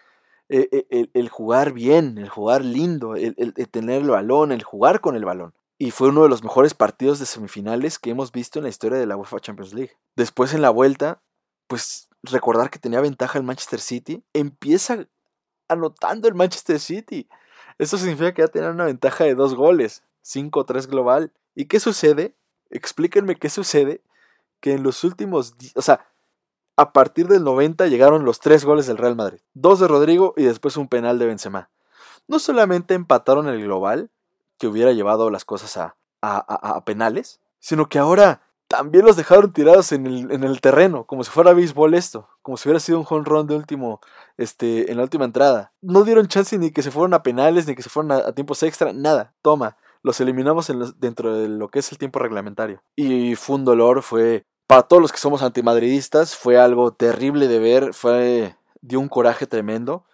[0.49, 3.35] eh, eh, el, jugar bien, el jugar lindo, el,
[3.71, 5.55] tener el balón, el jugar con el balón.
[5.79, 8.99] Y fue uno de los mejores partidos de semifinales que hemos visto en la historia
[8.99, 9.93] de la UEFA Champions League.
[10.15, 11.23] Después en la vuelta,
[11.67, 15.07] pues recordar que tenía ventaja el Manchester City, empieza
[15.69, 17.29] anotando el Manchester City.
[17.79, 21.33] Eso significa que ya tenía una ventaja de dos goles, 5-3 global.
[21.55, 22.35] ¿Y qué sucede?
[22.71, 24.03] Explíquenme qué sucede
[24.61, 26.07] que en los últimos, o sea,
[26.77, 30.45] a partir del 90 llegaron los tres goles del Real Madrid, dos de Rodrigo y
[30.45, 31.71] después un penal de Benzema.
[32.27, 34.11] No solamente empataron el global,
[34.59, 38.43] que hubiera llevado las cosas a, a, penales, sino que ahora
[38.77, 42.57] también los dejaron tirados en el, en el, terreno, como si fuera béisbol esto, como
[42.57, 44.01] si hubiera sido un home run de último,
[44.37, 45.73] este, en la última entrada.
[45.81, 48.63] No dieron chance ni que se fueran a penales, ni que se fueran a, tiempos
[48.65, 49.33] extra, nada.
[49.43, 52.83] Toma, los eliminamos dentro de lo que es el tiempo reglamentario.
[52.97, 57.59] Y fue un dolor, fue para todos los que somos antimadridistas fue algo terrible de
[57.59, 60.05] ver, fue dio un coraje tremendo,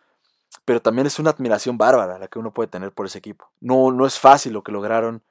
[0.64, 3.50] pero también es una admiración bárbara la que uno puede tener por ese equipo.
[3.60, 5.22] No, no es fácil lo que lograron,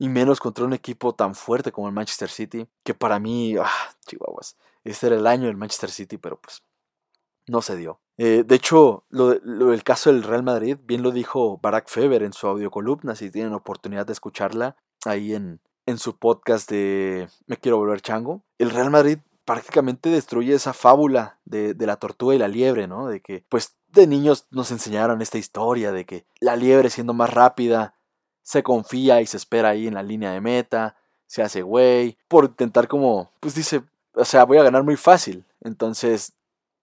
[0.00, 3.70] y menos contra un equipo tan fuerte como el Manchester City, que para mí, ah,
[4.06, 6.62] chihuahuas, este era el año del Manchester City, pero pues
[7.46, 8.00] no se dio.
[8.16, 12.22] Eh, de hecho, lo, lo, el caso del Real Madrid, bien lo dijo Barack Feber
[12.22, 17.58] en su audiocolumna, si tienen oportunidad de escucharla ahí en, en su podcast de Me
[17.58, 22.48] quiero volver chango, el Real Madrid prácticamente destruye esa fábula de, la tortuga y la
[22.48, 23.08] liebre, ¿no?
[23.08, 27.28] De que, pues, de niños nos enseñaron esta historia de que la liebre siendo más
[27.30, 27.96] rápida
[28.42, 32.46] se confía y se espera ahí en la línea de meta, se hace güey, por
[32.46, 33.82] intentar como, pues dice,
[34.14, 35.44] o sea, voy a ganar muy fácil.
[35.60, 36.32] Entonces,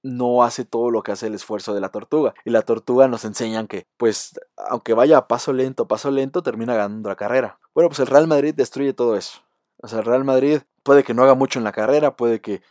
[0.04, 2.34] no hace todo lo que hace el esfuerzo de la tortuga.
[2.46, 4.40] Y la tortuga nos enseñan que, pues,
[4.70, 7.60] aunque vaya paso lento, paso lento, termina ganando la carrera.
[7.74, 9.42] Bueno, pues el Real Madrid destruye todo eso.
[9.82, 12.62] O sea, el Real Madrid puede que no haga mucho en la carrera, puede que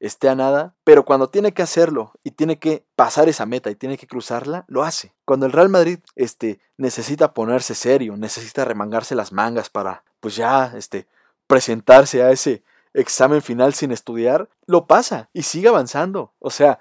[0.00, 3.74] esté a nada, pero cuando tiene que hacerlo y tiene que pasar esa meta y
[3.74, 5.14] tiene que cruzarla, lo hace.
[5.24, 10.72] Cuando el Real Madrid este, necesita ponerse serio, necesita remangarse las mangas para, pues ya,
[10.76, 11.06] este,
[11.46, 12.62] presentarse a ese
[12.94, 16.32] examen final sin estudiar, lo pasa y sigue avanzando.
[16.38, 16.80] O sea,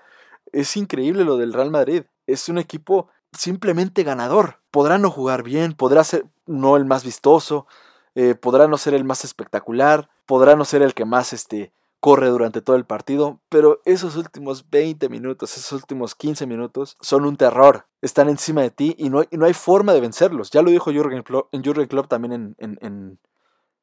[0.51, 2.03] es increíble lo del Real Madrid.
[2.27, 4.59] Es un equipo simplemente ganador.
[4.71, 7.67] Podrá no jugar bien, podrá ser no el más vistoso,
[8.15, 11.71] eh, podrá no ser el más espectacular, podrá no ser el que más este,
[12.05, 17.25] corre durante todo el partido, pero esos últimos 20 minutos, esos últimos 15 minutos son
[17.25, 17.87] un terror.
[17.99, 20.51] Están encima de ti y no, hay, no hay forma de vencerlos.
[20.51, 23.19] Ya lo dijo Jürgen Klopp, Jürgen Klopp también en, en,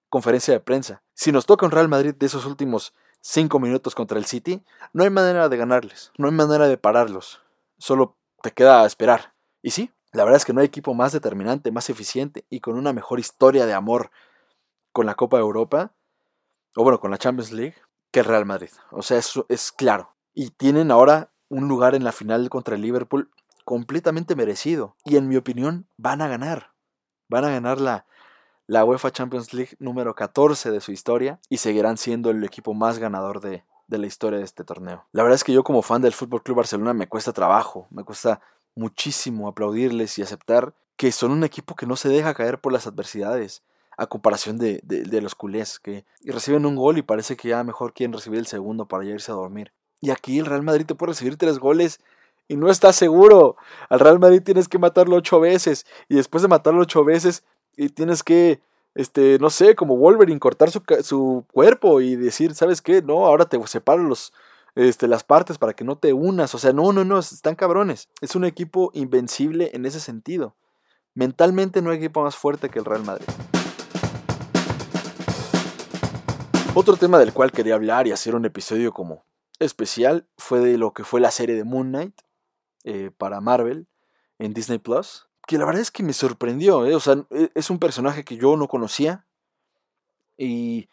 [0.09, 1.03] conferencia de prensa.
[1.15, 5.03] Si nos toca un Real Madrid de esos últimos 5 minutos contra el City, no
[5.03, 7.41] hay manera de ganarles, no hay manera de pararlos.
[7.77, 9.35] Solo te queda esperar.
[9.63, 12.77] Y sí, la verdad es que no hay equipo más determinante, más eficiente y con
[12.77, 14.13] una mejor historia de amor
[14.93, 15.93] con la Copa de Europa,
[16.77, 17.75] o bueno, con la Champions League,
[18.13, 18.71] que el Real Madrid.
[18.91, 20.15] O sea, es, es claro.
[20.35, 23.31] Y tienen ahora un lugar en la final contra el Liverpool
[23.65, 24.97] completamente merecido.
[25.05, 26.73] Y en mi opinión, van a ganar.
[27.29, 28.07] Van a ganar la,
[28.67, 32.99] la UEFA Champions League número 14 de su historia y seguirán siendo el equipo más
[32.99, 35.07] ganador de, de la historia de este torneo.
[35.13, 38.05] La verdad es que yo como fan del Fútbol Club Barcelona me cuesta trabajo, me
[38.05, 38.41] cuesta
[38.75, 42.87] muchísimo aplaudirles y aceptar que son un equipo que no se deja caer por las
[42.87, 43.63] adversidades,
[43.97, 47.93] a comparación de, de, los culés, que reciben un gol y parece que ya mejor
[47.93, 49.73] quieren recibir el segundo para ya irse a dormir.
[50.01, 52.01] Y aquí el Real Madrid te puede recibir tres goles
[52.49, 53.57] y no estás seguro.
[53.89, 57.45] Al Real Madrid tienes que matarlo ocho veces y después de matarlo ocho veces
[57.77, 58.61] y tienes que,
[58.95, 63.03] este, no sé, como Wolverine, cortar su, su cuerpo y decir, ¿sabes qué?
[63.03, 64.33] No, ahora te separo los,
[64.75, 66.55] este, las partes para que no te unas.
[66.55, 68.09] O sea, no, no, no, están cabrones.
[68.21, 70.57] Es un equipo invencible en ese sentido.
[71.15, 73.27] Mentalmente no hay equipo más fuerte que el Real Madrid.
[76.75, 79.27] Otro tema del cual quería hablar y hacer un episodio como
[79.59, 82.19] especial fue de lo que fue la serie de Moon Knight
[82.85, 83.87] eh, para Marvel
[84.39, 85.29] en Disney Plus.
[85.47, 86.87] Que la verdad es que me sorprendió.
[86.87, 89.27] Eh, o sea, e, es un personaje que yo no conocía.
[90.39, 90.89] Y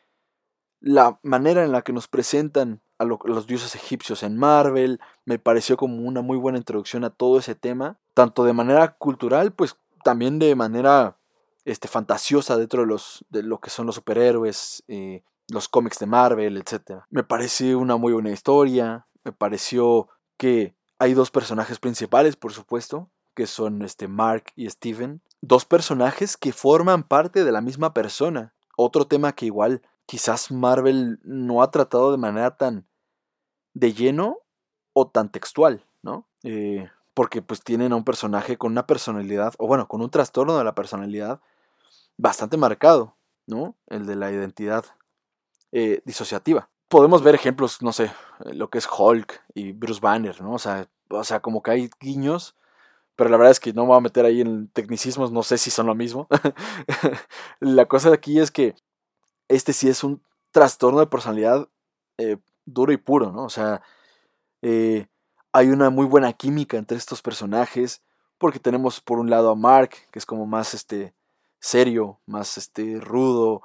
[0.82, 5.78] la manera en la que nos presentan a, los dioses egipcios en Marvel me pareció
[5.78, 7.98] como una muy buena introducción a todo ese tema.
[8.14, 11.18] Tanto de manera cultural, pues también de manera
[11.64, 14.84] este, fantasiosa dentro de, los, de lo que son los superhéroes.
[14.90, 17.02] Eh, los cómics de Marvel, etc.
[17.10, 23.10] Me parece una muy buena historia, me pareció que hay dos personajes principales, por supuesto,
[23.36, 28.54] que son este Mark y Steven, dos personajes que forman parte de la misma persona.
[28.76, 32.88] Otro tema que igual quizás Marvel no ha tratado de manera tan
[33.74, 34.40] de lleno
[34.94, 36.28] o tan textual, ¿no?
[36.44, 40.58] Eh, porque pues tienen a un personaje con una personalidad, o bueno, con un trastorno
[40.58, 41.42] de la personalidad
[42.18, 43.76] bastante marcado, ¿no?
[43.88, 44.86] El de la identidad
[45.72, 46.70] eh, disociativa.
[46.88, 48.06] Podemos ver ejemplos, no sé,
[48.46, 50.54] eh, lo que es Hulk y Bruce Banner, ¿no?
[50.54, 52.56] O sea, o sea, como que hay guiños,
[53.16, 55.58] pero la verdad es que no me voy a meter ahí en tecnicismos, no sé
[55.58, 56.28] si son lo mismo.
[57.60, 58.76] la cosa de aquí es que
[59.48, 61.68] este sí es un trastorno de personalidad
[62.18, 63.44] eh, duro y puro, ¿no?
[63.46, 63.82] O sea,
[64.62, 68.02] hay una muy buena química entre estos personajes,
[68.38, 71.14] porque tenemos por un lado a Mark, que es como más este
[71.60, 73.62] serio, más este rudo,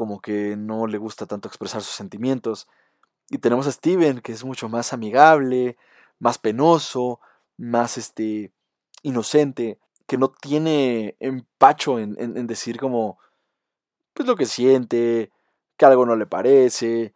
[0.00, 2.66] como que no le gusta tanto expresar sus sentimientos.
[3.28, 5.76] Y tenemos a Steven, que es mucho más amigable,
[6.18, 7.20] más penoso,
[7.58, 8.50] más este
[9.02, 13.18] inocente, que no tiene empacho en, decir como
[14.14, 15.32] pues lo que siente,
[15.76, 17.14] que algo no le parece.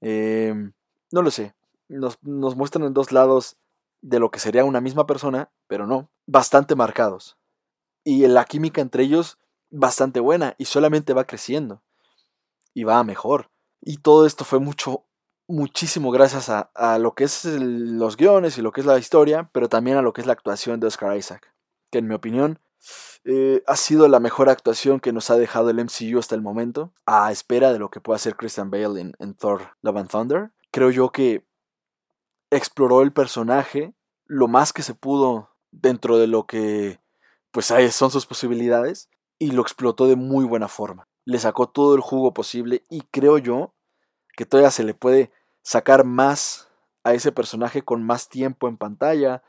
[0.00, 0.72] Em,
[1.10, 1.56] no lo sé.
[1.88, 3.56] Nos, nos muestran en dos lados
[4.00, 7.36] de lo que sería una misma persona, pero no, bastante marcados.
[8.04, 9.38] Y la química entre ellos
[9.70, 11.82] bastante buena y solamente va creciendo
[12.74, 13.50] y va mejor.
[13.80, 15.06] Y todo esto fue mucho,
[15.48, 19.50] muchísimo gracias a, a lo que es los guiones y lo que es la historia,
[19.52, 21.52] pero también a lo que es la actuación de Oscar Isaac,
[21.90, 22.60] que en mi opinión
[23.24, 26.92] eh, ha sido la mejor actuación que nos ha dejado el MCU hasta el momento,
[27.06, 30.50] a espera de lo que pueda hacer Christian Bale en, en Thor Love and Thunder.
[30.70, 31.46] Creo yo que
[32.50, 33.94] exploró el personaje
[34.26, 37.00] lo más que se pudo dentro de lo que
[37.50, 39.08] pues son sus posibilidades
[39.38, 43.38] y lo explotó de muy buena forma le sacó todo el jugo posible y creo
[43.38, 43.74] yo
[44.36, 45.30] que todavía se le puede
[45.62, 46.68] sacar más
[47.04, 49.42] a ese personaje con más tiempo en pantalla,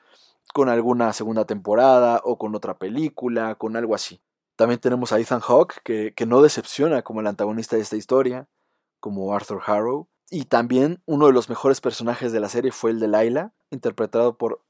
[0.53, 4.21] con alguna segunda temporada o con otra película, con algo así.
[4.55, 8.47] También tenemos a Ethan Hawke, que, que no decepciona como el antagonista de esta historia,
[8.99, 10.07] como Arthur Harrow.
[10.29, 14.37] Y también uno de los mejores personajes de la serie fue el de Laila, interpretado
[14.37, 14.63] por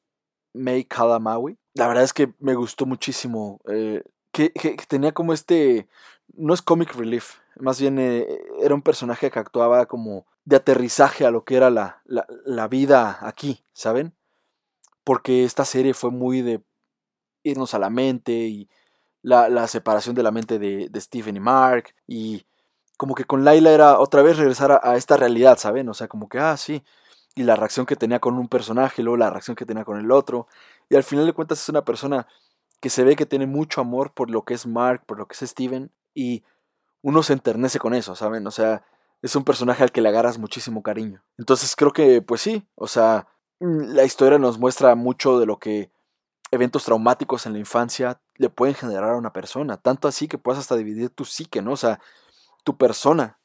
[0.54, 1.58] May Kalamawi.
[1.74, 3.60] La verdad es que me gustó muchísimo.
[3.68, 4.52] eh, que,
[4.88, 5.88] tenía como este.
[6.34, 7.36] No es comic relief.
[7.58, 8.28] Más bien eh,
[8.62, 13.20] era un personaje que actuaba como de aterrizaje a lo que era la, la, vida
[13.22, 14.14] aquí, ¿saben?
[15.04, 16.64] Porque esta serie fue muy de
[17.44, 18.70] irnos a la mente y
[19.22, 21.94] la, la separación de la mente de, de Stephen y Mark.
[22.08, 22.46] Y
[22.98, 25.88] como que con Laila era otra vez regresar a esta realidad, ¿saben?
[25.90, 26.84] O sea, como que, ah, sí.
[27.36, 30.12] Y la reacción que tenía con un personaje, luego la reacción que tenía con el
[30.12, 30.48] otro.
[30.90, 32.28] Y al final de cuentas es una persona
[32.84, 35.36] que se ve que tiene mucho amor por lo que es Mark, por lo que
[35.36, 35.90] es Steven.
[36.14, 36.44] Y
[37.02, 38.46] uno se enternece con eso, ¿saben?
[38.46, 38.84] O sea,
[39.22, 41.24] es un personaje al que le agarras muchísimo cariño.
[41.38, 43.30] Entonces creo que, pues sí, o sea,
[43.62, 45.92] la historia nos muestra mucho de lo que
[46.52, 49.78] eventos traumáticos en la infancia le pueden generar a una persona.
[49.78, 51.72] Tanto así que puedes hasta dividir tu psique, ¿no?
[51.72, 52.02] O sea,
[52.66, 53.40] tu persona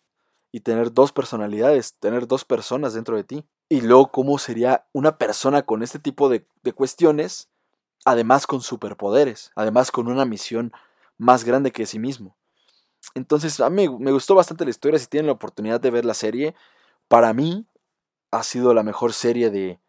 [0.51, 3.45] y tener dos personalidades, tener dos personas dentro de ti.
[3.69, 7.49] Y luego, ¿cómo sería una persona con este tipo de cuestiones,
[8.05, 10.73] además con superpoderes, además con una misión
[11.17, 12.37] más grande que sí mismo?
[13.15, 14.99] Entonces, a mí me gustó bastante la historia.
[14.99, 16.55] Si tienen la oportunidad de ver la serie,
[17.09, 17.67] para mí
[18.31, 19.81] ha sido la mejor serie de,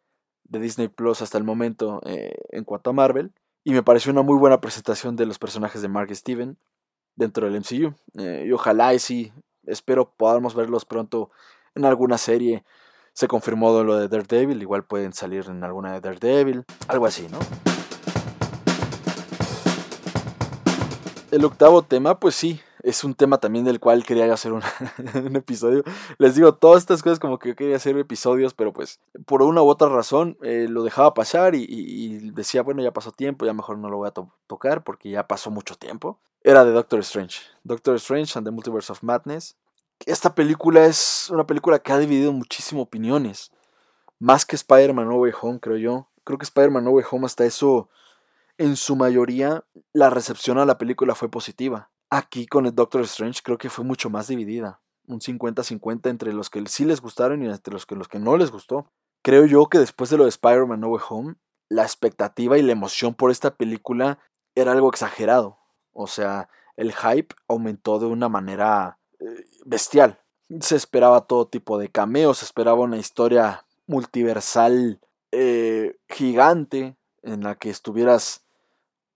[0.45, 3.31] de Disney Plus hasta el momento eh, en cuanto a Marvel.
[3.63, 6.57] Y me pareció una muy buena presentación de los personajes de Mark Steven
[7.15, 7.93] dentro del MCU.
[8.17, 9.33] Eh, y ojalá y sí,
[9.65, 11.29] espero podamos verlos pronto
[11.75, 12.63] en alguna serie.
[13.13, 17.39] Se confirmó lo de Daredevil, igual pueden salir en alguna de Daredevil, algo así, ¿no?
[21.31, 24.63] El octavo tema, pues sí, es un tema también del cual quería hacer un,
[25.35, 25.83] episodio.
[26.17, 29.61] Les digo, todas estas cosas como que yo quería hacer episodios, pero pues por una
[29.61, 33.77] u otra razón eh, lo dejaba pasar y, decía, bueno, ya pasó tiempo, ya mejor
[33.77, 36.17] no lo voy a to- tocar porque ya pasó mucho tiempo.
[36.43, 37.41] Era de Doctor Strange.
[37.63, 39.55] Doctor Strange and the Multiverse of Madness.
[40.05, 43.51] Esta película es una película que ha dividido muchísimo opiniones.
[44.17, 46.07] Más que Spider-Man No Way Home, creo yo.
[46.23, 47.89] Creo que Spider-Man No Way Home hasta eso,
[48.59, 51.91] en su mayoría, la recepción a la película fue positiva.
[52.09, 54.81] Aquí con el Doctor Strange creo que fue mucho más dividida.
[55.07, 58.35] Un 50-50 entre los que sí les gustaron y entre los que, los que no
[58.35, 58.91] les gustó.
[59.23, 61.35] Creo yo que después de lo de Spider-Man No Way Home,
[61.69, 64.19] la expectativa y la emoción por esta película
[64.55, 65.57] era algo exagerado.
[65.93, 70.19] O sea, el hype aumentó de una manera eh, bestial.
[70.59, 74.99] Se esperaba todo tipo de cameos, se esperaba una historia multiversal
[75.31, 78.43] eh, gigante en la que estuvieras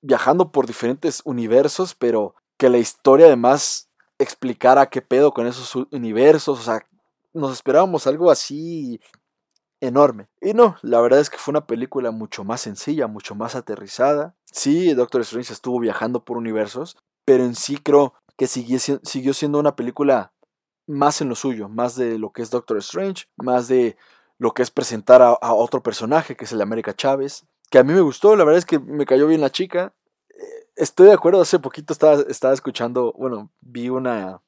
[0.04, 3.90] viajando por diferentes universos, pero que la historia además
[4.20, 6.60] explicara qué pedo con esos universos.
[6.60, 6.86] O sea,
[7.34, 9.00] nos esperábamos algo así
[9.82, 10.28] enorme.
[10.42, 14.36] Y no, la verdad es que fue una película mucho más sencilla, mucho más aterrizada.
[14.52, 19.34] Sí, Doctor Strange estuvo viajando por universos, pero en sí creo que siguió, si- siguió
[19.34, 20.32] siendo una película
[20.88, 23.98] más en lo suyo, más de lo que es Doctor Strange, más de
[24.38, 27.84] lo que es presentar a, a otro personaje, que es el América Chávez, que a
[27.84, 29.96] mí me gustó, la verdad es que me cayó bien la chica.
[30.30, 34.44] Eh, Estoy de acuerdo, hace poquito estaba, estaba escuchando, bueno, vi una,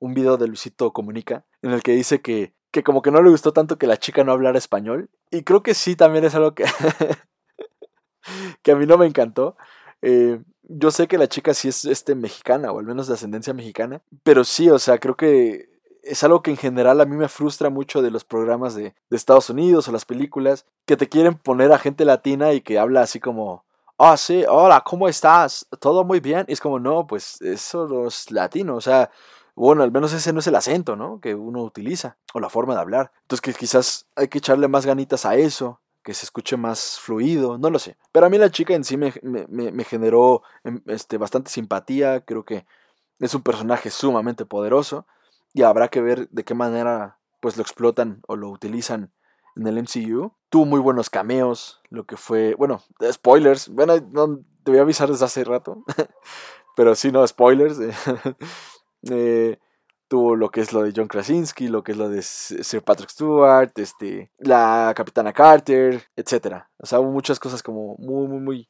[0.00, 3.30] un video de Luisito Comunica en el que dice que, que como que no le
[3.30, 5.10] gustó tanto que la chica no hablara español.
[5.30, 6.64] Y creo que sí, también es algo que,
[8.64, 9.56] que a mí no me encantó.
[10.02, 13.54] Eh, yo sé que la chica sí es este, mexicana, o al menos de ascendencia
[13.54, 15.68] mexicana, pero sí, o sea, creo que
[16.06, 19.16] es algo que en general a mí me frustra mucho de los programas de, de
[19.16, 23.02] Estados Unidos o las películas, que te quieren poner a gente latina y que habla
[23.02, 23.64] así como,
[23.98, 25.66] ah, sí, hola, ¿cómo estás?
[25.80, 26.44] ¿Todo muy bien?
[26.48, 29.10] Y es como, no, pues eso no es latino, o sea,
[29.54, 31.18] bueno, al menos ese no es el acento, ¿no?
[31.20, 33.10] Que uno utiliza, o la forma de hablar.
[33.22, 37.56] Entonces que quizás hay que echarle más ganitas a eso, que se escuche más fluido,
[37.58, 37.96] no lo sé.
[38.12, 41.50] Pero a mí la chica en sí me, me- me- me generó em, este, bastante
[41.50, 42.66] simpatía, creo que
[43.18, 45.06] es un personaje sumamente poderoso
[45.56, 49.10] y habrá que ver de qué manera pues lo explotan o lo utilizan
[49.56, 50.32] en el MCU.
[50.50, 55.08] Tuvo muy buenos cameos, lo que fue, bueno, spoilers, bueno, no, te voy a avisar
[55.08, 55.82] desde hace rato,
[56.76, 57.78] pero sí, no, spoilers.
[59.08, 59.60] Eh,
[60.08, 63.08] tuvo lo que es lo de John Krasinski, lo que es lo de Sir Patrick
[63.08, 66.68] Stewart, este, la Capitana Carter, etcétera.
[66.78, 68.68] O sea, hubo muchas cosas como muy, muy, muy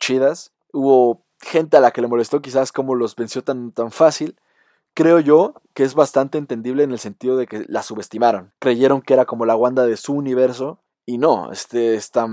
[0.00, 0.52] chidas.
[0.72, 4.36] Hubo gente a la que le molestó quizás cómo los venció tan, tan fácil.
[4.98, 8.52] Creo yo que es bastante entendible en el sentido de que la subestimaron.
[8.58, 10.80] Creyeron que era como la Wanda de su universo.
[11.06, 12.26] Y no, este, esta,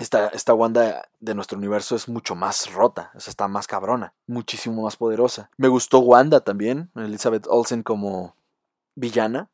[0.00, 3.12] esta, esta Wanda de nuestro universo es mucho más rota.
[3.14, 4.14] O está más cabrona.
[4.26, 5.48] Muchísimo más poderosa.
[5.58, 6.90] Me gustó Wanda también.
[6.96, 8.34] Elizabeth Olsen como
[8.96, 9.48] villana.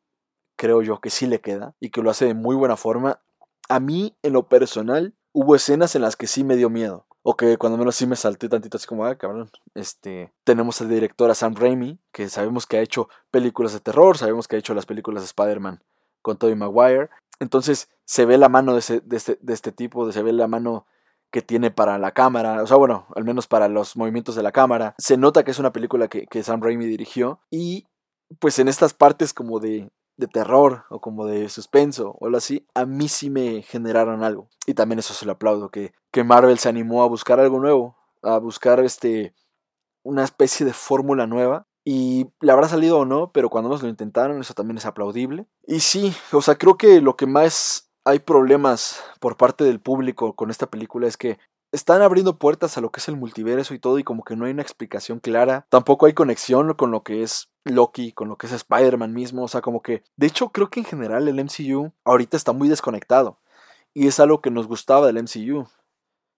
[0.56, 1.74] Creo yo que sí le queda.
[1.80, 3.20] Y que lo hace de muy buena forma.
[3.68, 7.05] A mí, en lo personal, hubo escenas en las que sí me dio miedo.
[7.28, 10.88] O que cuando menos sí me salté tantito así como, ah, cabrón, este, tenemos al
[10.88, 14.60] director a Sam Raimi, que sabemos que ha hecho películas de terror, sabemos que ha
[14.60, 15.82] hecho las películas de Spider-Man
[16.22, 17.10] con Tobey Maguire,
[17.40, 20.46] entonces se ve la mano de, ese, de, este, de este tipo, se ve la
[20.46, 20.86] mano
[21.32, 24.52] que tiene para la cámara, o sea, bueno, al menos para los movimientos de la
[24.52, 24.94] cámara.
[24.96, 27.88] Se nota que es una película que, que Sam Raimi dirigió y
[28.38, 32.66] pues en estas partes como de, de terror o como de suspenso o algo así,
[32.74, 34.48] a mí sí me generaron algo.
[34.66, 37.96] Y también eso se lo aplaudo, que, que Marvel se animó a buscar algo nuevo,
[38.22, 39.34] a buscar este
[40.02, 41.66] una especie de fórmula nueva.
[41.84, 45.46] Y le habrá salido o no, pero cuando nos lo intentaron, eso también es aplaudible.
[45.66, 50.34] Y sí, o sea, creo que lo que más hay problemas por parte del público
[50.34, 51.38] con esta película es que
[51.76, 54.46] están abriendo puertas a lo que es el multiverso y todo y como que no
[54.46, 55.66] hay una explicación clara.
[55.68, 59.44] Tampoco hay conexión con lo que es Loki, con lo que es Spider-Man mismo.
[59.44, 60.02] O sea, como que...
[60.16, 63.38] De hecho, creo que en general el MCU ahorita está muy desconectado.
[63.92, 65.68] Y es algo que nos gustaba del MCU,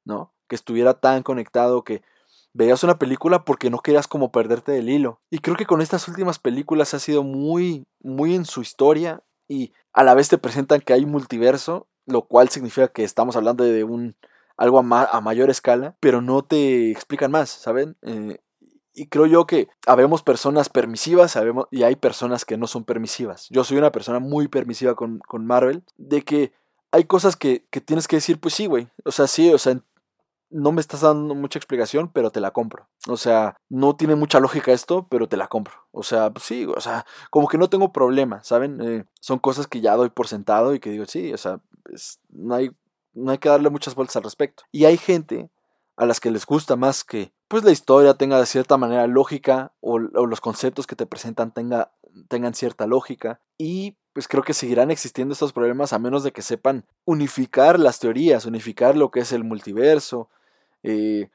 [0.04, 0.32] ¿no?
[0.48, 2.02] Que estuviera tan conectado que
[2.52, 5.20] veías una película porque no querías como perderte del hilo.
[5.30, 9.72] Y creo que con estas últimas películas ha sido muy, muy en su historia y
[9.92, 13.84] a la vez te presentan que hay multiverso, lo cual significa que estamos hablando de
[13.84, 14.16] un
[14.58, 17.96] algo a, mayor escala, pero no te explican más, ¿saben?
[18.02, 18.38] Eh,
[18.92, 23.46] y creo yo que habemos personas permisivas sabemos, y hay personas que no son permisivas.
[23.50, 26.52] Yo soy una persona muy permisiva con, con Marvel, de que
[26.90, 28.88] hay cosas que, que tienes que decir, pues sí, güey.
[29.04, 29.80] O sea, sí, o sea,
[30.50, 32.88] no me estás dando mucha explicación, pero te la compro.
[33.06, 35.74] O sea, no tiene mucha lógica esto, pero te la compro.
[35.92, 38.80] O sea, pues sí, o sea, como que no tengo problema, ¿saben?
[38.80, 41.60] Eh, son cosas que ya doy por sentado y que digo, sí, o sea,
[42.30, 42.70] no hay
[43.14, 44.64] no hay que darle muchas vueltas al respecto.
[44.70, 45.50] Y hay gente
[45.96, 49.72] a las que les gusta más que pues la historia tenga de cierta manera lógica
[49.80, 51.92] o, los conceptos que te presentan tenga,
[52.28, 56.42] tengan cierta lógica y pues creo que seguirán existiendo estos problemas a menos de que
[56.42, 60.28] sepan unificar las teorías, unificar lo que es el multiverso,
[60.82, 61.30] eh,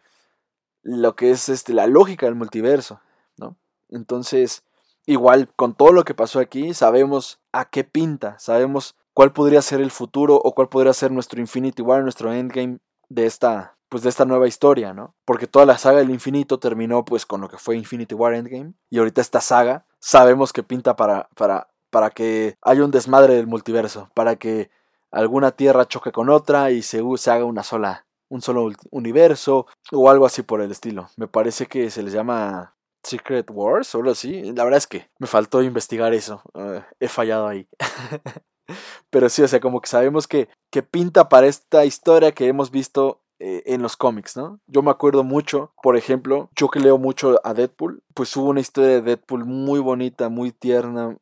[0.83, 2.99] lo que es este, la lógica del multiverso,
[3.37, 3.55] ¿no?
[3.89, 4.63] Entonces,
[5.05, 9.81] igual con todo lo que pasó aquí, sabemos a qué pinta, sabemos cuál podría ser
[9.81, 14.09] el futuro o cuál podría ser nuestro Infinity War, nuestro Endgame de esta, pues de
[14.09, 15.15] esta nueva historia, ¿no?
[15.25, 18.73] Porque toda la saga del infinito terminó pues con lo que fue Infinity War Endgame
[18.89, 23.47] y ahorita esta saga sabemos que pinta para, para, para que haya un desmadre del
[23.47, 24.71] multiverso, para que
[25.11, 30.09] alguna tierra choque con otra y se, se haga una sola, un solo universo o
[30.09, 31.07] algo así por el estilo.
[31.17, 34.41] Me parece que se les llama Secret Wars o algo así.
[34.53, 36.41] La verdad es que me faltó investigar eso.
[36.55, 37.67] Eh, he fallado ahí.
[39.09, 42.71] Pero sí, o sea, como que sabemos que, que pinta para esta historia que hemos
[42.71, 44.59] visto eh, en los cómics, ¿no?
[44.67, 48.61] Yo me acuerdo mucho, por ejemplo, yo que leo mucho a Deadpool, pues hubo una
[48.61, 51.17] historia de Deadpool muy bonita, muy tierna,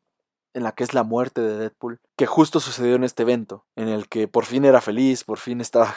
[0.54, 3.88] en la que es la muerte de Deadpool, que justo sucedió en este evento, en
[3.88, 5.94] el que por fin era feliz, por fin estaba...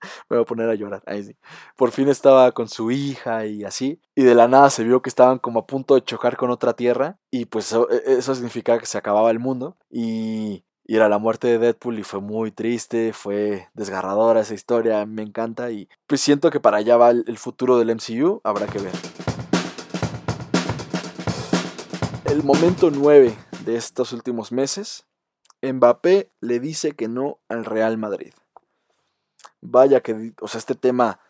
[0.28, 1.36] me voy a poner a llorar, ahí sí.
[1.76, 5.08] Por fin estaba con su hija y así, y de la nada se vio que
[5.08, 8.78] estaban como a punto de chocar con otra tierra, y pues eso, e, eso significaba
[8.78, 12.50] que se acababa el mundo, y y era la muerte de Deadpool y fue muy
[12.50, 17.38] triste, fue desgarradora esa historia, me encanta y pues siento que para allá va el
[17.38, 18.92] futuro del MCU, habrá que ver.
[22.24, 25.06] El momento 9 de estos últimos meses,
[25.62, 28.34] Mbappé le dice que no al Real Madrid.
[29.62, 31.20] Vaya que, o sea, este tema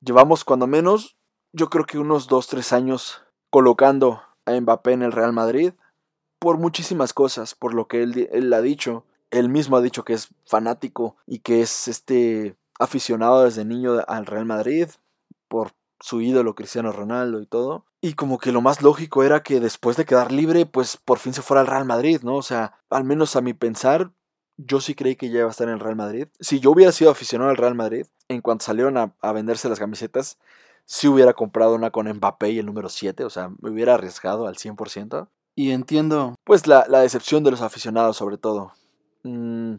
[0.00, 1.16] llevamos cuando menos,
[1.52, 5.72] yo creo que unos 2-3 años colocando a Mbappé en el Real Madrid
[6.38, 9.04] por muchísimas cosas, por lo que él, él ha dicho.
[9.30, 14.26] Él mismo ha dicho que es fanático y que es este aficionado desde niño al
[14.26, 14.88] Real Madrid,
[15.48, 17.84] por su ídolo Cristiano Ronaldo y todo.
[18.00, 21.34] Y como que lo más lógico era que después de quedar libre, pues por fin
[21.34, 22.36] se fuera al Real Madrid, ¿no?
[22.36, 24.12] O sea, al menos a mi pensar,
[24.56, 26.28] yo sí creí que ya iba a estar en el Real Madrid.
[26.38, 29.80] Si yo hubiera sido aficionado al Real Madrid, en cuanto salieron a, a venderse las
[29.80, 30.38] camisetas,
[30.84, 34.46] sí hubiera comprado una con Mbappé y el número 7, o sea, me hubiera arriesgado
[34.46, 35.28] al 100%.
[35.58, 38.74] Y entiendo, pues, la, decepción de los aficionados, sobre todo.
[39.24, 39.74] Mm,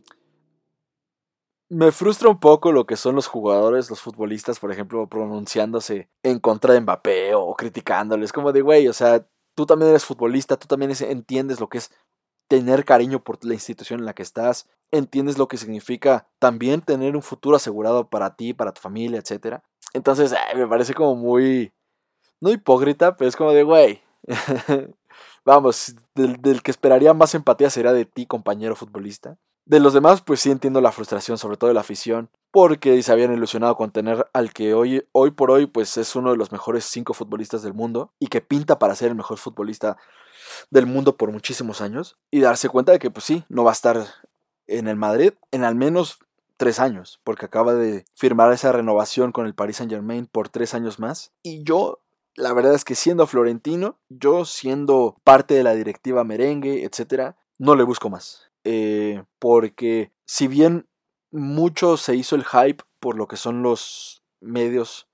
[1.70, 6.40] me frustra un poco lo que son los jugadores, los futbolistas, por ejemplo, pronunciándose en
[6.40, 8.34] contra de Mbappé o criticándoles.
[8.34, 9.26] Como de, güey, o sea,
[9.56, 11.92] tú también eres futbolista, tú también entiendes lo que es
[12.50, 17.16] tener cariño por la institución en la que estás, entiendes lo que significa también tener
[17.16, 19.62] un futuro asegurado para ti, para tu familia, etc.
[19.94, 21.72] Entonces, me parece como muy,
[22.42, 24.02] no hipócrita, pero es como de, güey,
[25.50, 29.38] vamos, del, que esperaría más empatía sería de ti, compañero futbolista.
[29.66, 33.12] De los demás, pues sí entiendo la frustración, sobre todo de la afición, porque se
[33.12, 36.52] habían ilusionado con tener al que hoy, hoy por hoy, pues es uno de los
[36.52, 39.98] mejores cinco futbolistas del mundo y que pinta para ser el mejor futbolista
[40.72, 43.74] del mundo por muchísimos años y darse cuenta de que, pues sí, no va a
[43.74, 44.08] estar
[44.68, 46.20] en el Madrid en al menos
[46.58, 50.74] tres años, porque acaba de firmar esa renovación con el Paris Saint Germain por tres
[50.74, 51.32] años más.
[51.42, 52.00] Y yo,
[52.36, 57.76] la verdad es que siendo florentino, yo siendo parte de la directiva merengue, etcétera, no
[57.76, 58.50] le busco más.
[58.64, 60.88] Eh, porque si bien
[61.32, 65.08] mucho se hizo el hype por lo que son los medios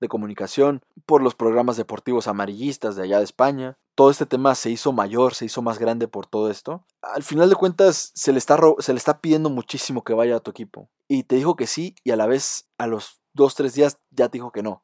[0.00, 3.78] de comunicación, por los programas deportivos amarillistas de allá de España.
[3.94, 6.84] Todo este tema se hizo mayor, se hizo más grande por todo esto.
[7.00, 10.40] Al final de cuentas, se le está, se le está pidiendo muchísimo que vaya a
[10.40, 10.90] tu equipo.
[11.08, 14.28] Y te dijo que sí, y a la vez, a los dos, tres días, ya
[14.28, 14.82] te dijo que no.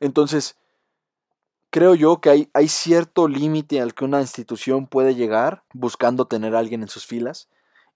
[0.00, 0.56] Entonces,
[1.74, 6.60] creo yo que hay, cierto límite al que una institución puede llegar buscando tener a
[6.60, 7.48] alguien en sus filas.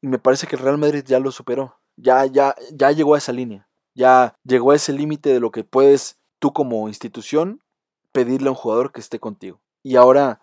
[0.03, 1.79] Y me parece que el Real Madrid ya lo superó.
[1.97, 3.69] Ya, ya, ya llegó a esa línea.
[3.95, 7.63] Ya llegó a ese límite de lo que puedes tú como institución
[8.11, 9.61] pedirle a un jugador que esté contigo.
[9.85, 10.43] Y ahora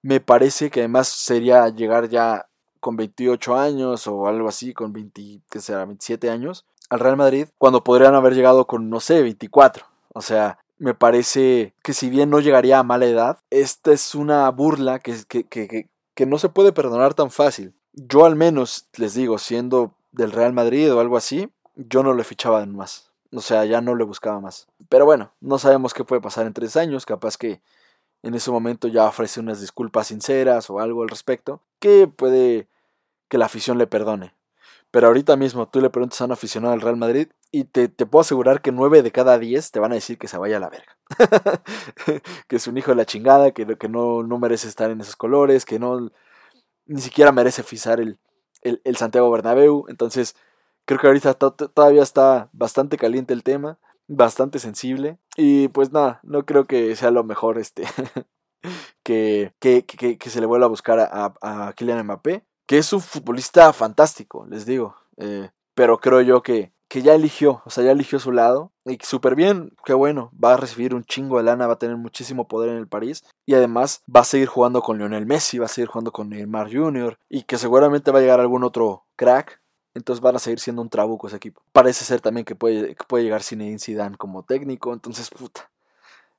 [0.00, 2.48] me parece que además sería llegar ya
[2.80, 7.48] con 28 años o algo así, con 20, que será 27 años, al Real Madrid,
[7.58, 9.84] cuando podrían haber llegado con, no sé, 24.
[10.14, 14.50] O sea, me parece que si bien no llegaría a mala edad, esta es una
[14.50, 17.72] burla que, que, que, que no se puede perdonar tan fácil.
[17.92, 22.24] Yo al menos, les digo, siendo del Real Madrid o algo así, yo no le
[22.24, 23.12] fichaba más.
[23.32, 24.66] O sea, ya no le buscaba más.
[24.88, 27.06] Pero bueno, no sabemos qué puede pasar en tres años.
[27.06, 27.60] Capaz que
[28.24, 31.60] en ese momento ya ofrece unas disculpas sinceras o algo al respecto.
[31.78, 32.66] Que puede
[33.28, 34.34] que la afición le perdone.
[34.92, 38.20] Pero ahorita mismo tú le preguntas a un aficionado al Real Madrid y te, puedo
[38.20, 40.70] asegurar que nueve de cada diez te van a decir que se vaya a la
[40.70, 40.96] verga.
[42.46, 45.16] que es un hijo de la chingada, que, que no, no merece estar en esos
[45.16, 46.12] colores, que no
[46.86, 48.18] ni siquiera merece pisar el,
[48.62, 49.86] el, Santiago Bernabéu.
[49.88, 50.36] Entonces,
[50.84, 53.78] Creo que ahorita todavía está bastante caliente el tema,
[54.08, 55.18] bastante sensible.
[55.36, 57.84] Y pues nada, no creo que sea lo mejor este
[59.02, 63.02] que, que, que, se le vuelva a buscar a, a, Kylian Mbappé, que es un
[63.02, 64.96] futbolista fantástico, les digo.
[65.18, 68.72] Eh, pero creo yo que, que ya eligió, o sea, ya eligió su lado.
[68.86, 70.30] Y súper bien, qué bueno.
[70.42, 73.24] Va a recibir un chingo de lana, va a tener muchísimo poder en el París.
[73.44, 76.72] Y además va a seguir jugando con Lionel Messi, va a seguir jugando con Neymar
[76.72, 77.18] Jr.
[77.28, 79.60] Y que seguramente va a llegar algún otro crack
[79.92, 81.60] entonces van a seguir siendo un trabuco ese equipo.
[81.74, 84.94] Parece ser también que puede, que puede llegar Zinedine Zidane como técnico.
[84.94, 85.70] Entonces, puta.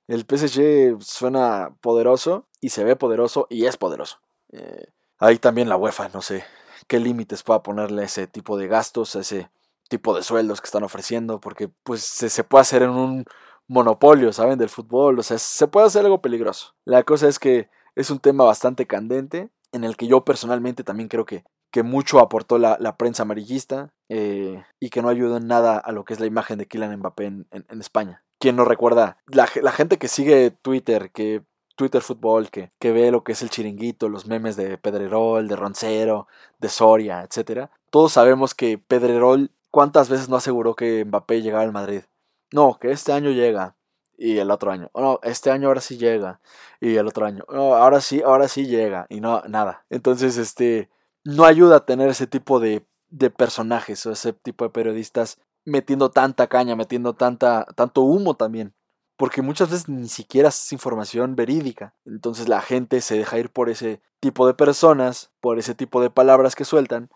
[0.07, 4.17] El PSG suena poderoso y se ve poderoso y es poderoso.
[4.51, 4.87] Eh,
[5.25, 6.43] ahí también la UEFA, no sé
[6.87, 9.49] qué límites pueda ponerle a ese tipo de gastos, a ese
[9.89, 13.25] tipo de sueldos que están ofreciendo, porque pues se, puede hacer en un
[13.67, 14.59] monopolio, ¿saben?
[14.59, 16.75] Del fútbol, o sea, se puede hacer algo peligroso.
[16.85, 21.07] La cosa es que es un tema bastante candente, en el que yo personalmente también
[21.09, 25.79] creo que que mucho aportó la, prensa amarillista eh, y que no ayudó en nada
[25.79, 27.47] a lo que es la imagen de Kylian Mbappé en,
[27.79, 28.23] España.
[28.39, 29.17] ¿Quién no recuerda?
[29.25, 31.41] La, gente que sigue Twitter, que
[31.75, 35.55] Twitter Fútbol, que, que, ve lo que es el chiringuito, los memes de Pedrerol, de
[35.55, 36.27] Roncero,
[36.59, 37.69] de Soria, etc.
[37.89, 42.03] Todos sabemos que Pedrerol, ¿cuántas veces no aseguró que Mbappé llegaba al Madrid?
[42.51, 43.75] No, que este año llega.
[44.15, 44.91] Y el otro año.
[44.93, 46.39] no, este año ahora sí llega.
[46.79, 47.45] Y el otro año.
[47.49, 49.07] No, ahora sí, ahora sí llega.
[49.09, 49.85] Y no, nada.
[49.89, 50.89] Entonces, este
[51.23, 56.11] no ayuda a tener ese tipo de, de personajes o ese tipo de periodistas metiendo
[56.11, 58.73] tanta caña, metiendo tanta, tanto humo también.
[59.15, 61.93] Porque muchas veces ni siquiera es información verídica.
[62.05, 66.09] Entonces la gente se deja ir por ese tipo de personas, por ese tipo de
[66.09, 67.09] palabras que sueltan,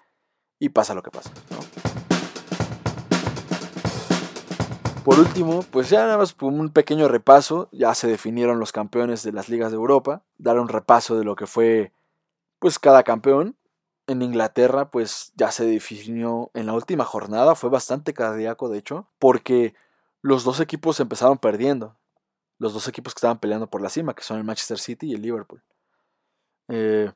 [0.59, 1.31] y pasa lo que pasa.
[5.03, 9.31] Por último, pues ya nada más un pequeño repaso, ya se definieron los campeones de
[9.31, 11.93] las ligas de Europa, dar un repaso de lo que fue
[12.59, 13.55] pues cada campeón,
[14.07, 19.07] en Inglaterra, pues ya se definió en la última jornada, fue bastante cardíaco de hecho,
[19.19, 19.75] porque
[20.21, 21.97] los dos equipos empezaron perdiendo.
[22.59, 25.13] Los dos equipos que estaban peleando por la cima, que son el Manchester City y
[25.13, 25.63] el Liverpool.
[26.69, 27.11] Eh,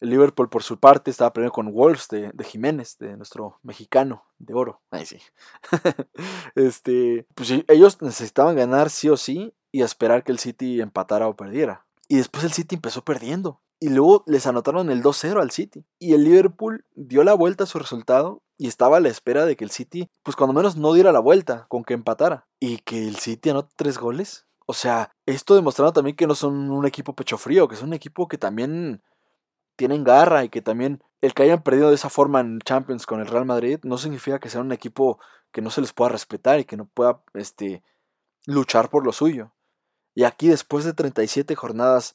[0.00, 4.54] el Liverpool, por su parte, estaba peleando con Wolves de, Jiménez, de nuestro mexicano de
[4.54, 4.80] oro.
[4.90, 5.18] Ahí sí.
[6.54, 11.36] este, pues ellos necesitaban ganar sí o sí y esperar que el City empatara o
[11.36, 11.86] perdiera.
[12.08, 13.60] Y después el City empezó perdiendo.
[13.78, 15.84] Y luego les anotaron el 2-0 al City.
[15.98, 19.56] Y el Liverpool dio la vuelta a su resultado y estaba a la espera de
[19.56, 22.46] que el City, pues cuando menos no diera la vuelta, con que empatara.
[22.60, 24.46] Y que el City anote tres goles.
[24.66, 27.94] O sea, esto demostrando también que no son un equipo pecho frío, que es un
[27.94, 29.02] equipo que también
[29.76, 33.20] tienen garra y que también el que hayan perdido de esa forma en Champions con
[33.20, 35.18] el Real Madrid no significa que sea un equipo
[35.52, 37.82] que no se les pueda respetar y que no pueda este,
[38.44, 39.54] luchar por lo suyo.
[40.14, 42.14] Y aquí después de 37 jornadas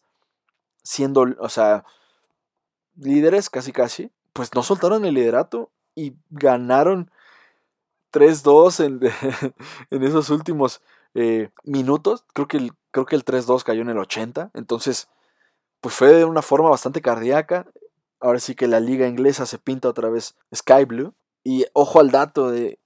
[0.83, 1.85] siendo, o sea,
[2.97, 7.09] líderes casi casi, pues no soltaron el liderato y ganaron
[8.11, 8.99] 3-2 en,
[9.89, 10.81] en, esos últimos
[11.13, 12.25] eh, minutos.
[12.33, 14.51] Creo que el, creo que el 3-2 cayó en el 80.
[14.53, 15.09] Entonces,
[15.81, 17.65] pues fue de una forma bastante cardíaca.
[18.19, 21.13] Ahora sí que la liga inglesa se pinta otra vez Sky Blue.
[21.43, 22.79] Y ojo al dato de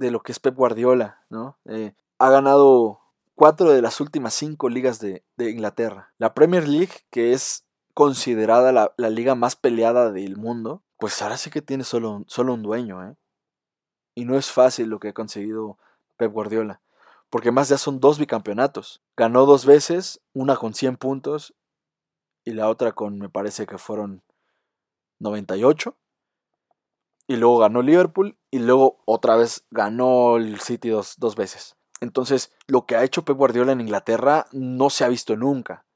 [0.00, 1.58] de lo que es Pep Guardiola, ¿no?
[1.66, 3.00] Eh, ha ganado
[3.34, 6.12] cuatro de las últimas cinco ligas de, Inglaterra.
[6.16, 11.50] La Premier League, que es considerada la, liga más peleada del mundo, pues ahora sí
[11.50, 13.16] que tiene solo, solo un dueño, ¿eh?
[14.14, 15.78] Y no es fácil lo que ha conseguido
[16.18, 16.82] Pep Guardiola,
[17.30, 19.00] porque más ya son dos bicampeonatos.
[19.16, 21.54] Ganó dos veces, una con 100 puntos
[22.44, 24.22] y la otra con, me parece que fueron
[25.20, 25.96] 98
[27.26, 31.76] y luego ganó Liverpool y luego otra vez ganó el City dos, dos veces.
[32.00, 35.86] Entonces, lo que ha hecho Pep Guardiola en Inglaterra no se ha visto nunca.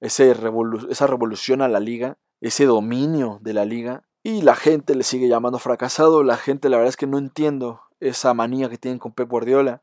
[0.00, 5.28] esa revolución a la liga, ese dominio de la liga, y la gente le sigue
[5.28, 6.24] llamando fracasado.
[6.24, 9.82] La gente, la verdad es que no entiendo esa manía que tienen con Pep Guardiola.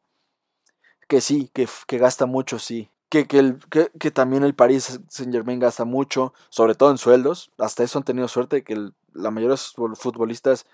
[1.08, 1.68] Que sí, que,
[1.98, 2.90] gasta mucho, sí.
[3.10, 7.52] Que, que, también el Paris Saint Germain gasta mucho, sobre todo en sueldos.
[7.60, 10.66] Hasta eso han tenido suerte que la mayoría de futbolistas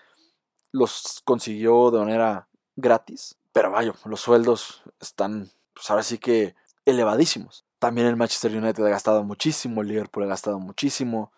[0.72, 2.48] los consiguió de manera
[2.78, 3.36] gratis.
[3.52, 6.56] Pero vaya, los sueldos están, pues ahora sí que
[6.86, 7.66] elevadísimos.
[7.80, 11.34] También el Manchester United ha gastado muchísimo, el Liverpool ha gastado muchísimo,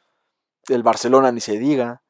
[0.67, 2.03] el Barcelona ni se diga.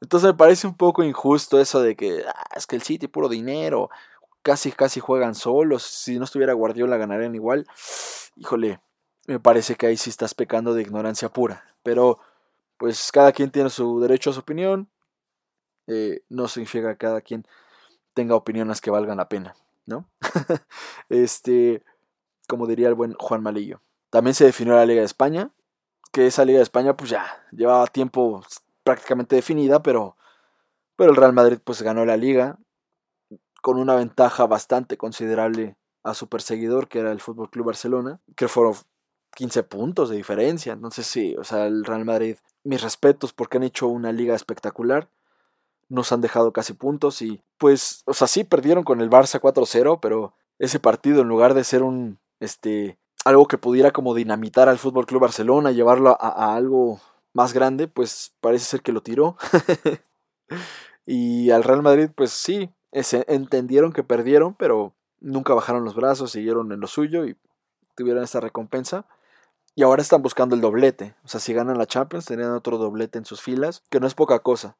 [0.00, 3.28] Entonces me parece un poco injusto eso de que ah, es que el City puro
[3.28, 3.90] dinero,
[4.42, 7.66] casi casi juegan solos, si no estuviera Guardiola ganarían igual.
[8.36, 8.80] Híjole,
[9.26, 11.64] me parece que ahí sí estás pecando de ignorancia pura.
[11.82, 12.20] Pero
[12.76, 14.88] pues cada quien tiene su derecho a su opinión.
[15.86, 17.46] Eh, no significa que cada quien
[18.14, 20.08] tenga opiniones que valgan la pena, ¿no?
[21.08, 21.84] este,
[22.48, 23.80] como diría el buen Juan Malillo.
[24.10, 25.50] También se definió la Liga de España,
[26.12, 28.42] que esa Liga de España pues ya llevaba tiempo
[28.86, 30.16] prácticamente definida, pero,
[30.94, 32.56] pero el Real Madrid pues ganó la liga
[33.60, 38.46] con una ventaja bastante considerable a su perseguidor, que era el Fútbol Club Barcelona, que
[38.46, 38.74] fueron
[39.34, 40.72] 15 puntos de diferencia.
[40.72, 45.08] Entonces sí, o sea, el Real Madrid, mis respetos porque han hecho una liga espectacular
[45.88, 49.98] nos han dejado casi puntos y pues, o sea, sí perdieron con el Barça 4-0,
[50.00, 54.78] pero ese partido en lugar de ser un, este, algo que pudiera como dinamitar al
[54.78, 57.00] Fútbol Club Barcelona, llevarlo a, algo
[57.36, 59.36] más grande, pues parece ser que lo tiró.
[61.06, 66.72] y al Real Madrid, pues sí, entendieron que perdieron, pero nunca bajaron los brazos, siguieron
[66.72, 67.36] en lo suyo y
[67.94, 69.04] tuvieron esta recompensa.
[69.74, 71.14] Y ahora están buscando el doblete.
[71.24, 74.14] O sea, si ganan la Champions, tendrían otro doblete en sus filas, que no es
[74.14, 74.78] poca cosa.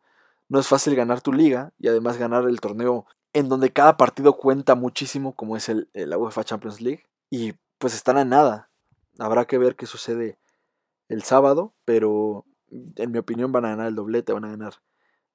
[0.49, 3.05] No es fácil ganar tu liga y además ganar el torneo
[3.35, 7.05] en donde cada partido cuenta muchísimo, como es el, la UEFA Champions League.
[7.29, 8.71] Y pues están a nada.
[9.19, 10.39] Habrá que ver qué sucede
[11.09, 14.75] el sábado, pero en mi opinión van a ganar el doblete, van a ganar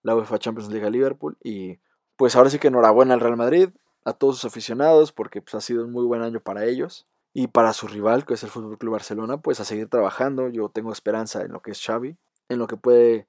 [0.03, 1.37] la UEFA Champions League a Liverpool.
[1.43, 1.79] Y
[2.15, 3.69] pues ahora sí que enhorabuena al Real Madrid,
[4.03, 7.07] a todos sus aficionados, porque pues, ha sido un muy buen año para ellos.
[7.33, 10.49] Y para su rival, que es el Fútbol Club Barcelona, pues a seguir trabajando.
[10.49, 12.17] Yo tengo esperanza en lo que es Xavi,
[12.49, 13.27] en lo que puede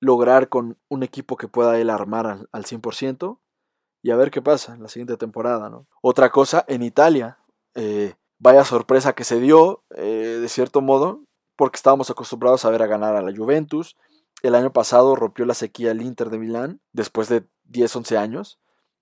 [0.00, 3.38] lograr con un equipo que pueda él armar al, al 100%
[4.04, 5.72] y a ver qué pasa en la siguiente temporada.
[6.02, 7.38] Otra cosa, en Italia,
[7.74, 11.22] eh, vaya sorpresa que se dio, eh, de cierto modo,
[11.56, 13.96] porque estábamos acostumbrados a ver a ganar a la Juventus.
[14.42, 18.58] El año pasado rompió la sequía el Inter de Milán, después de 10, 11 años,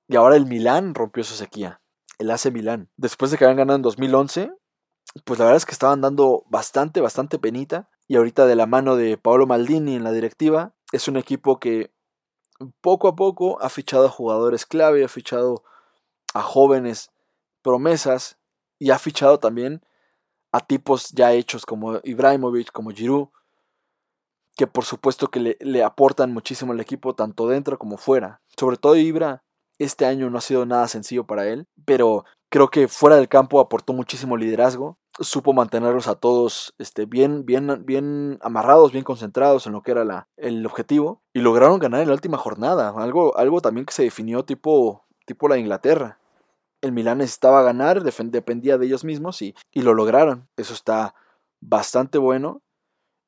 [0.09, 1.81] y ahora el Milán rompió su sequía,
[2.19, 2.91] el AC Milán.
[2.97, 4.53] Después de que habían ganado en 2011,
[5.25, 8.97] pues la verdad es que estaban dando bastante, bastante penita, y ahorita de la mano
[8.97, 11.91] de Paolo Maldini en la directiva, es un equipo que
[12.81, 15.65] poco a poco ha fichado a jugadores clave, ha fichado
[16.35, 17.11] a jóvenes
[17.63, 18.39] promesas
[18.79, 19.83] y ha fichado también
[20.53, 23.29] a tipos ya hechos como Ibrahimovic, como Giroud,
[24.57, 28.43] que por supuesto que le, aportan muchísimo al equipo tanto dentro como fuera.
[28.57, 29.43] Sobre todo Ibra,
[29.79, 33.61] este año no ha sido nada sencillo para él, pero creo que fuera del campo
[33.61, 39.73] aportó muchísimo liderazgo, supo mantenerlos a todos este, bien, bien, bien amarrados, bien concentrados en
[39.73, 43.61] lo que era la, el objetivo y lograron ganar en la última jornada, algo, algo
[43.61, 46.19] también que se definió tipo, tipo la Inglaterra.
[46.83, 50.49] El Milán necesitaba ganar, dependía de ellos mismos y, y lo lograron.
[50.57, 51.15] Eso está
[51.61, 52.63] bastante bueno.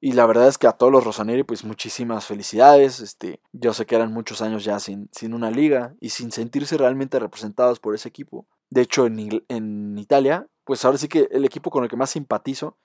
[0.01, 3.01] Y la verdad es que a todos los Rosaneri, pues muchísimas felicidades.
[3.01, 6.77] Este, yo sé que eran muchos años ya sin, sin una liga y sin sentirse
[6.77, 8.47] realmente representados por ese equipo.
[8.69, 12.11] De hecho, en, en Italia pues ahora sí que el equipo con el que más
[12.11, 12.79] simpatizo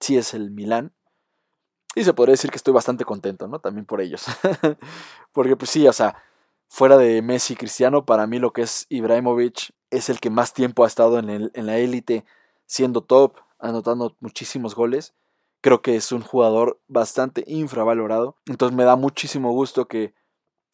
[0.00, 0.94] sí es el Milán.
[1.96, 3.60] Y se podría decir que estoy bastante contento, ¿no?
[3.60, 4.26] También por ellos.
[5.32, 6.22] Porque pues sí, o sea,
[6.68, 10.52] fuera de Messi y Cristiano, para mí lo que es Ibrahimovic es el que más
[10.52, 12.24] tiempo ha estado en, el, en la élite,
[12.66, 15.14] siendo top, anotando muchísimos goles.
[15.60, 18.36] Creo que es un jugador bastante infravalorado.
[18.46, 20.14] Entonces me da muchísimo gusto que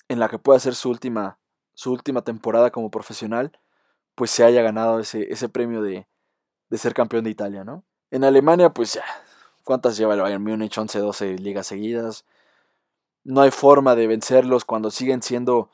[0.08, 1.38] en la que pueda ser su última,
[1.74, 3.52] su última temporada como profesional,
[4.16, 6.08] pues se haya ganado ese, ese premio de,
[6.68, 7.84] de ser campeón de Italia, ¿no?
[8.10, 9.04] En Alemania, pues ya,
[9.62, 10.76] ¿cuántas lleva el Bayern Múnich?
[10.76, 12.24] 11, 12 ligas seguidas.
[13.22, 15.70] No hay forma de vencerlos cuando siguen siendo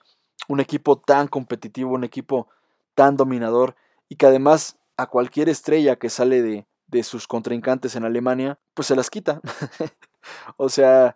[0.49, 2.49] un equipo tan competitivo, un equipo
[2.97, 3.77] tan dominador
[4.09, 8.89] y que además a cualquier estrella que sale de, de sus contrincantes en Alemania, pues
[8.89, 9.41] se las quita.
[10.57, 11.15] o sea,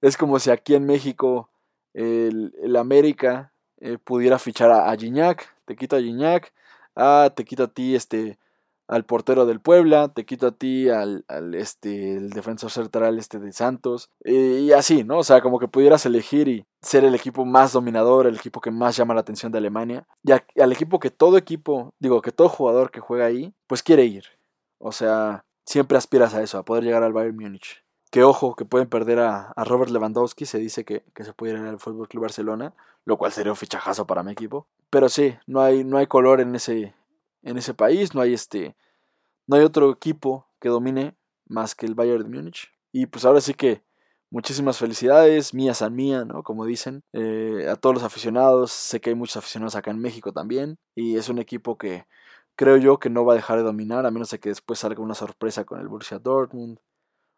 [0.00, 1.50] es como si aquí en México
[1.92, 6.54] el, el América eh, pudiera fichar a, a Gignac, te quita a Gignac,
[6.94, 8.38] ah, te quita a ti este
[8.88, 13.38] al portero del Puebla, te quito a ti al, al este, el defensor central este
[13.38, 15.18] de Santos, y así, ¿no?
[15.18, 18.70] O sea, como que pudieras elegir y ser el equipo más dominador, el equipo que
[18.70, 22.48] más llama la atención de Alemania, y al equipo que todo equipo, digo, que todo
[22.48, 24.24] jugador que juega ahí, pues quiere ir.
[24.78, 27.82] O sea, siempre aspiras a eso, a poder llegar al Bayern Múnich.
[28.10, 31.54] Que ojo, que pueden perder a, a Robert Lewandowski, se dice que, que se puede
[31.54, 32.72] ir al Fútbol Club Barcelona,
[33.04, 34.68] lo cual sería un fichajazo para mi equipo.
[34.90, 36.94] Pero sí, no hay, no hay color en ese,
[37.46, 38.76] en ese país, no hay este
[39.46, 41.16] no hay otro equipo que domine
[41.46, 42.72] más que el Bayern de Múnich.
[42.92, 43.84] Y pues ahora sí que
[44.30, 46.42] muchísimas felicidades, mía san mía, ¿no?
[46.42, 50.32] Como dicen, eh, a todos los aficionados, sé que hay muchos aficionados acá en México
[50.32, 52.06] también, y es un equipo que
[52.56, 55.02] creo yo que no va a dejar de dominar, a menos de que después salga
[55.02, 56.78] una sorpresa con el Borussia Dortmund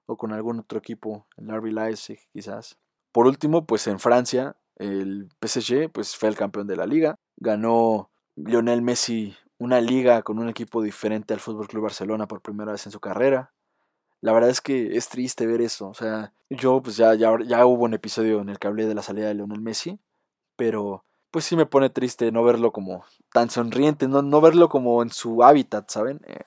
[0.06, 2.78] o con algún otro equipo, el RB Leipzig quizás.
[3.12, 8.10] Por último, pues en Francia, el PSG pues fue el campeón de la liga, ganó
[8.36, 12.86] Lionel Messi una liga con un equipo diferente al Fútbol Club Barcelona por primera vez
[12.86, 13.52] en su carrera.
[14.20, 15.88] La verdad es que es triste ver eso.
[15.88, 18.94] O sea, yo pues ya, ya, ya hubo un episodio en el que hablé de
[18.94, 19.98] la salida de Lionel Messi,
[20.56, 25.02] pero pues sí me pone triste no verlo como tan sonriente, no, no verlo como
[25.02, 26.20] en su hábitat, ¿saben?
[26.26, 26.38] Eh,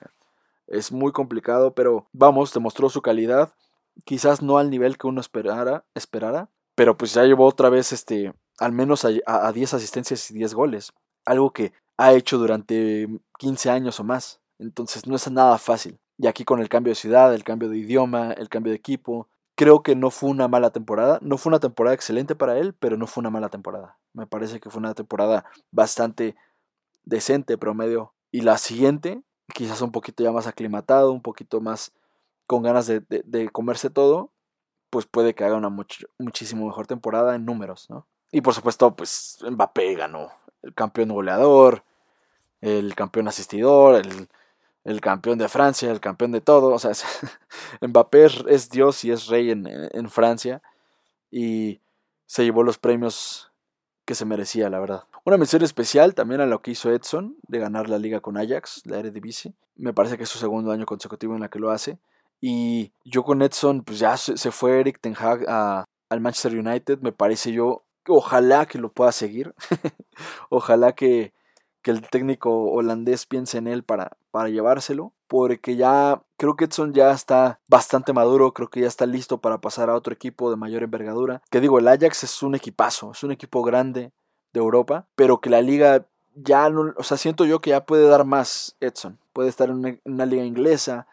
[0.66, 3.54] es muy complicado, pero vamos, demostró su calidad.
[4.04, 8.32] Quizás no al nivel que uno esperara, esperara pero pues ya llevó otra vez este,
[8.58, 10.92] al menos a, a 10 asistencias y 10 goles.
[11.24, 11.72] Algo que
[12.02, 13.06] ha hecho durante
[13.38, 14.40] 15 años o más.
[14.58, 16.00] Entonces no es nada fácil.
[16.18, 19.28] Y aquí con el cambio de ciudad, el cambio de idioma, el cambio de equipo,
[19.54, 21.20] creo que no fue una mala temporada.
[21.22, 23.98] No fue una temporada excelente para él, pero no fue una mala temporada.
[24.14, 26.34] Me parece que fue una temporada bastante
[27.04, 28.14] decente, promedio.
[28.32, 29.22] Y la siguiente,
[29.54, 31.92] quizás un poquito ya más aclimatado, un poquito más
[32.46, 34.32] con ganas de, comerse todo,
[34.90, 35.70] pues puede que haga una
[36.18, 38.08] muchísimo mejor temporada en números, ¿no?
[38.32, 40.30] Y por supuesto, pues Mbappé ganó
[40.62, 41.84] el campeón goleador,
[42.62, 44.28] el campeón asistidor, el,
[44.84, 46.68] el, campeón de Francia, el campeón de todo.
[46.68, 46.92] O sea,
[47.82, 50.62] Mbappé es, Dios y es rey en, en, Francia
[51.30, 51.80] y
[52.26, 53.52] se llevó los premios
[54.06, 55.04] que se merecía, la verdad.
[55.24, 58.82] Una mención especial también a lo que hizo Edson de ganar la liga con Ajax,
[58.86, 59.54] la Eredivisie.
[59.76, 61.98] Me parece que es su segundo año consecutivo en la que lo hace.
[62.40, 66.98] Y yo con Edson, pues ya se, fue Eric Ten Hag a, al Manchester United.
[67.00, 69.54] Me parece yo, ojalá que lo pueda seguir.
[70.50, 71.32] ojalá que,
[71.82, 76.92] que el técnico holandés piense en él para, para llevárselo, porque ya creo que Edson
[76.94, 80.56] ya está bastante maduro, creo que ya está listo para pasar a otro equipo de
[80.56, 81.42] mayor envergadura.
[81.50, 84.12] Que digo, el Ajax es un equipazo, es un equipo grande
[84.52, 88.06] de Europa, pero que la liga ya no, o sea, siento yo que ya puede
[88.06, 91.06] dar más Edson, puede estar en una, liga inglesa,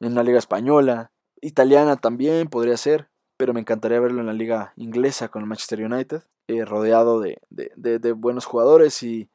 [0.00, 1.10] en una liga española,
[1.40, 5.84] italiana también podría ser, pero me encantaría verlo en la liga inglesa con el Manchester
[5.84, 9.28] United, eh, rodeado de, de, de buenos jugadores y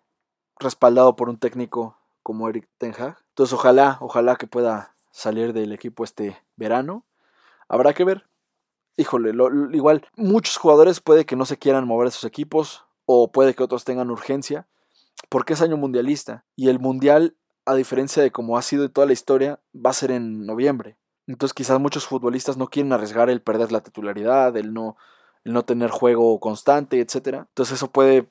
[0.59, 3.17] respaldado por un técnico como Eric Ten Hag.
[3.29, 7.05] Entonces ojalá, ojalá que pueda salir del equipo este verano.
[7.67, 8.27] Habrá que ver.
[8.97, 9.31] Híjole,
[9.73, 13.63] igual muchos jugadores puede que no se quieran mover de sus equipos o puede que
[13.63, 14.67] otros tengan urgencia
[15.29, 17.35] porque es año mundialista y el mundial
[17.65, 20.97] a diferencia de como ha sido de toda la historia va a ser en noviembre.
[21.27, 24.97] Entonces quizás muchos futbolistas no quieren arriesgar el perder la titularidad, el no,
[25.43, 27.45] el no tener juego constante, etc.
[27.47, 28.29] Entonces eso puede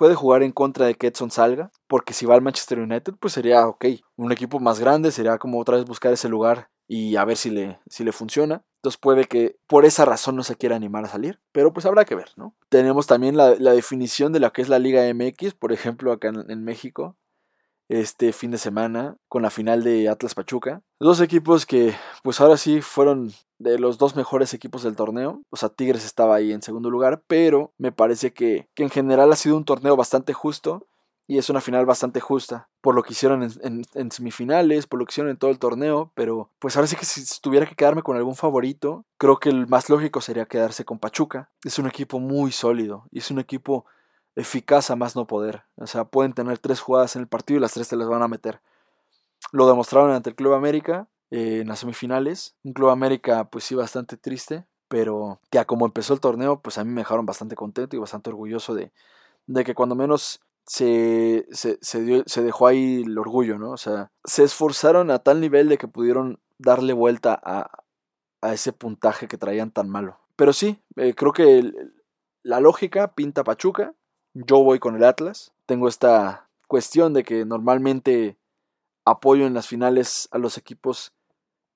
[0.00, 3.34] puede jugar en contra de que Edson salga, porque si va al Manchester United, pues
[3.34, 3.84] sería, ok,
[4.16, 7.50] un equipo más grande, sería como otra vez buscar ese lugar y a ver si
[7.50, 8.64] le, si le funciona.
[8.78, 12.06] Entonces puede que por esa razón no se quiera animar a salir, pero pues habrá
[12.06, 12.56] que ver, ¿no?
[12.70, 16.64] Tenemos también la, definición de lo que es la Liga MX, por ejemplo, acá en
[16.64, 17.18] México,
[17.90, 20.80] este fin de semana con la final de Atlas Pachuca.
[21.00, 25.42] Dos equipos que pues ahora sí fueron de los dos mejores equipos del torneo.
[25.50, 29.32] O sea, Tigres estaba ahí en segundo lugar, pero me parece que, que en general
[29.32, 30.86] ha sido un torneo bastante justo
[31.26, 35.04] y es una final bastante justa por lo que hicieron en, en, semifinales, por lo
[35.04, 38.02] que hicieron en todo el torneo, pero pues ahora sí que si tuviera que quedarme
[38.02, 41.50] con algún favorito, creo que el más lógico sería quedarse con Pachuca.
[41.64, 43.84] Es un equipo muy sólido y es un equipo
[44.36, 45.64] eficaz a más no poder.
[45.76, 48.22] O sea, pueden tener tres jugadas en el partido y las tres te las van
[48.22, 48.60] a meter.
[49.52, 52.56] Lo demostraron ante el Club América eh, en las semifinales.
[52.62, 56.84] Un Club América, pues sí, bastante triste, pero ya como empezó el torneo, pues a
[56.84, 58.92] mí me dejaron bastante contento y bastante orgulloso de,
[59.46, 63.70] de que cuando menos se, se, se, dio, se dejó ahí el orgullo, ¿no?
[63.70, 67.70] O sea, se esforzaron a tal nivel de que pudieron darle vuelta a,
[68.40, 70.18] a ese puntaje que traían tan malo.
[70.36, 71.72] Pero sí, eh, creo que
[72.42, 73.94] la lógica pinta Pachuca
[74.34, 75.52] yo voy con el Atlas.
[75.66, 78.36] Tengo esta cuestión de que normalmente
[79.04, 81.12] apoyo en las finales a los equipos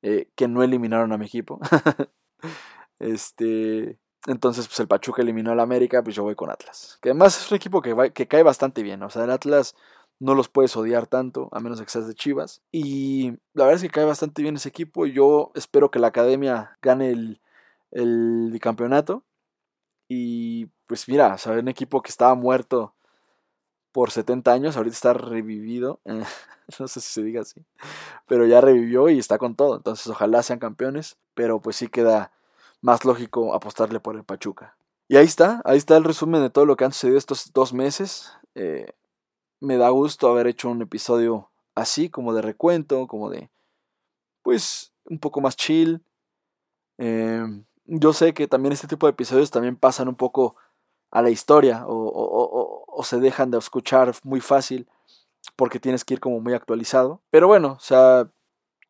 [0.03, 1.61] eh, que no eliminaron a mi equipo.
[2.99, 6.99] este, entonces, pues el Pachuca eliminó al América, pues yo voy con Atlas.
[7.03, 9.03] Que además es un equipo que, cae bastante bien.
[9.03, 9.75] O sea, el Atlas
[10.21, 12.63] no los puedes odiar tanto, a menos que seas de Chivas.
[12.73, 15.07] Y la verdad es que cae bastante bien ese equipo.
[15.07, 17.41] Yo espero que la academia gane el,
[17.91, 19.25] el bicampeonato.
[20.09, 22.95] Y pues mira, o un equipo que estaba muerto
[23.93, 26.01] por 70 años, ahorita está revivido.
[26.79, 27.65] no sé si se diga así.
[28.27, 29.77] Pero ya revivió y está con todo.
[29.77, 31.17] Entonces ojalá sean campeones.
[31.35, 32.33] Pero pues sí queda
[32.81, 34.77] más lógico apostarle por el Pachuca.
[35.09, 37.73] Y ahí está, ahí está el resumen de todo lo que han sucedido estos dos
[37.73, 38.33] meses.
[38.55, 38.93] Eh,
[39.61, 43.51] me da gusto haber hecho un episodio así, como de recuento, como de,
[44.43, 46.03] pues, un poco más chill.
[46.99, 50.57] Em, yo sé que también este tipo de episodios también pasan un poco
[51.15, 54.89] a la historia o, se dejan de escuchar muy fácil
[55.57, 57.21] porque tienes que ir como muy actualizado.
[57.31, 58.31] Pero bueno, o sea,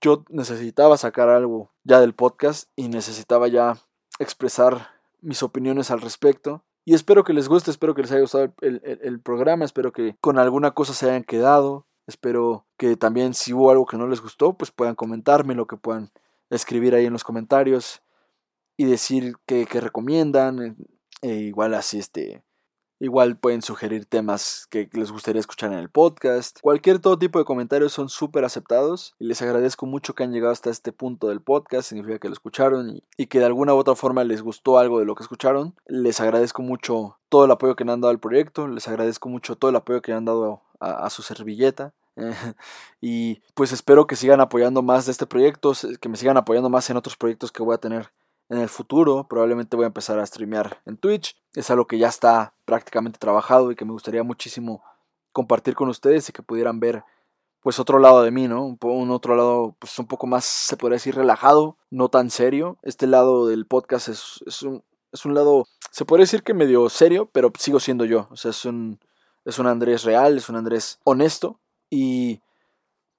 [0.01, 3.77] yo necesitaba sacar algo ya del podcast y necesitaba ya
[4.19, 4.89] expresar
[5.21, 6.65] mis opiniones al respecto.
[6.87, 10.39] Y espero que les guste, espero que les haya gustado el, programa, espero que con
[10.39, 14.55] alguna cosa se hayan quedado, espero que también si hubo algo que no les gustó,
[14.55, 16.11] pues puedan comentarme, lo que puedan
[16.51, 18.03] escribir ahí en los comentarios
[18.77, 20.77] y decir que, recomiendan,
[21.25, 22.45] e igual así este,
[23.01, 26.61] Igual pueden sugerir temas que les gustaría escuchar en el podcast.
[26.61, 30.53] Cualquier todo tipo de comentarios son súper aceptados y les agradezco mucho que han llegado
[30.53, 31.89] hasta este punto del podcast.
[31.89, 35.07] Significa que lo escucharon y, que de alguna u otra forma les gustó algo de
[35.07, 35.75] lo que escucharon.
[35.87, 38.69] Les agradezco mucho todo el apoyo que me han dado al proyecto.
[38.69, 41.95] Les agradezco mucho todo el apoyo que han dado a, su servilleta.
[43.01, 46.89] y pues espero que sigan apoyando más de este proyecto, que me sigan apoyando más
[46.91, 48.13] en otros proyectos que voy a tener
[48.49, 49.27] en el futuro.
[49.29, 51.37] Probablemente voy a empezar a streamear en Twitch.
[51.55, 54.83] Es algo que ya está prácticamente trabajado y que me gustaría muchísimo
[55.33, 57.05] compartir con ustedes y que pudieran ver
[57.63, 58.77] pues otro lado de mí, ¿no?
[58.83, 62.79] Un, otro lado pues un poco más, se podría decir, relajado, no tan serio.
[62.83, 66.91] Este lado del podcast es, es, un, es un lado, se podría decir que medio
[66.91, 68.29] serio, pero sigo siendo yo.
[68.31, 69.01] O sea, es un,
[69.47, 72.43] es un Andrés real, es un Andrés honesto y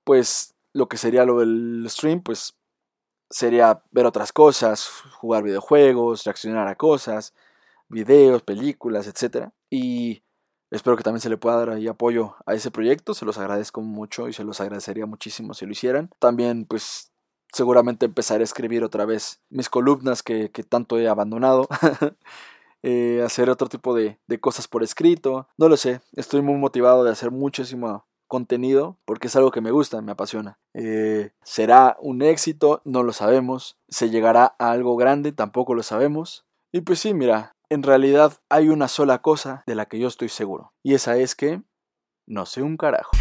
[0.03, 2.55] pues lo que sería lo del stream, pues
[3.30, 4.88] sería ver otras cosas,
[5.19, 7.34] jugar videojuegos, reaccionar a cosas,
[7.89, 9.49] videos, películas, etc.
[9.69, 10.23] Y
[10.71, 13.82] espero que también se le pueda dar ahí apoyo a ese proyecto, se los agradezco
[13.82, 16.09] mucho y se los agradecería muchísimo si lo hicieran.
[16.19, 17.11] También pues
[17.51, 21.67] seguramente empezaré a escribir otra vez mis columnas que, tanto he abandonado.
[22.88, 25.47] Eh, hacer otro tipo de, de, cosas por escrito.
[25.57, 29.71] No lo sé, estoy muy motivado de hacer muchísimo contenido porque es algo que me
[29.71, 30.59] gusta, me apasiona.
[30.73, 32.82] Eh, ¿Será un éxito?
[32.86, 33.78] No lo sabemos.
[33.88, 35.32] ¿Se llegará a algo grande?
[35.32, 36.45] Tampoco lo sabemos.
[36.71, 40.30] Y pues sí, mira, en realidad hay una sola cosa de la que yo estoy
[40.30, 40.73] seguro.
[40.84, 41.61] Y esa es que
[42.26, 43.11] no sé un carajo.